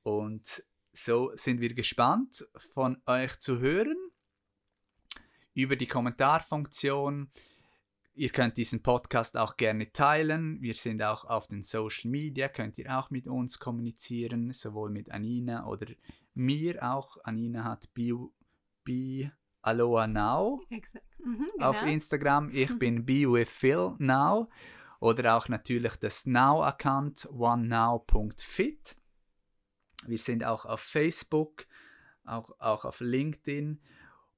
und 0.04 0.64
so 0.94 1.32
sind 1.36 1.60
wir 1.62 1.74
gespannt 1.74 2.48
von 2.74 3.02
euch 3.06 3.40
zu 3.40 3.60
hören 3.60 3.98
über 5.54 5.76
die 5.76 5.88
Kommentarfunktion. 5.88 7.30
Ihr 8.14 8.30
könnt 8.30 8.56
diesen 8.56 8.82
Podcast 8.82 9.36
auch 9.36 9.58
gerne 9.58 9.92
teilen. 9.92 10.62
Wir 10.62 10.76
sind 10.76 11.02
auch 11.04 11.26
auf 11.26 11.48
den 11.48 11.64
Social 11.64 12.10
Media, 12.10 12.48
könnt 12.48 12.78
ihr 12.78 12.98
auch 12.98 13.10
mit 13.10 13.28
uns 13.28 13.60
kommunizieren, 13.60 14.54
sowohl 14.54 14.90
mit 14.90 15.12
Anina 15.12 15.66
oder 15.66 15.88
mir 16.34 16.82
auch. 16.82 17.18
Anina 17.24 17.66
hat 17.66 17.94
Bi 17.94 19.30
Aloha 19.62 20.08
Now 20.08 20.62
mhm, 21.18 21.50
genau. 21.54 21.70
auf 21.70 21.82
Instagram. 21.84 22.50
Ich 22.52 22.70
bin 22.80 23.06
Be 23.06 23.32
with 23.32 23.50
Phil 23.50 23.96
Now. 24.00 24.50
Oder 25.00 25.36
auch 25.36 25.50
natürlich 25.50 25.96
das 25.98 26.26
Now-Account 26.26 27.30
onenow.fit. 27.32 28.96
Wir 30.08 30.18
sind 30.18 30.44
auch 30.44 30.66
auf 30.66 30.80
Facebook, 30.80 31.66
auch, 32.24 32.52
auch 32.60 32.86
auf 32.86 33.02
LinkedIn. 33.02 33.82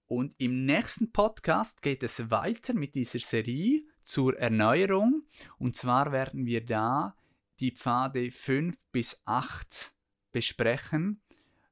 Und 0.07 0.33
im 0.37 0.65
nächsten 0.65 1.11
Podcast 1.11 1.81
geht 1.81 2.01
es 2.01 2.31
weiter 2.31 2.73
mit 2.73 2.95
dieser 2.95 3.19
Serie 3.19 3.83
zur 4.01 4.37
Erneuerung. 4.37 5.23
Und 5.57 5.75
zwar 5.75 6.11
werden 6.11 6.45
wir 6.45 6.65
da 6.65 7.15
die 7.59 7.71
Pfade 7.71 8.31
5 8.31 8.77
bis 8.91 9.21
8 9.25 9.93
besprechen, 10.31 11.21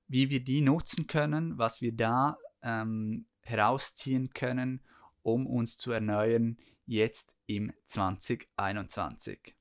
wie 0.07 0.29
wir 0.29 0.43
die 0.43 0.61
nutzen 0.61 1.07
können, 1.07 1.57
was 1.57 1.81
wir 1.81 1.93
da 1.93 2.37
ähm, 2.61 3.25
herausziehen 3.41 4.31
können, 4.31 4.81
um 5.25 5.47
uns 5.47 5.75
zu 5.75 5.91
erneuern, 5.91 6.57
jetzt 6.85 7.33
im 7.47 7.73
2021. 7.87 9.55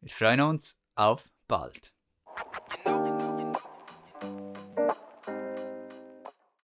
Wir 0.00 0.10
freuen 0.10 0.42
uns 0.42 0.78
auf 0.94 1.30
bald. 1.48 1.94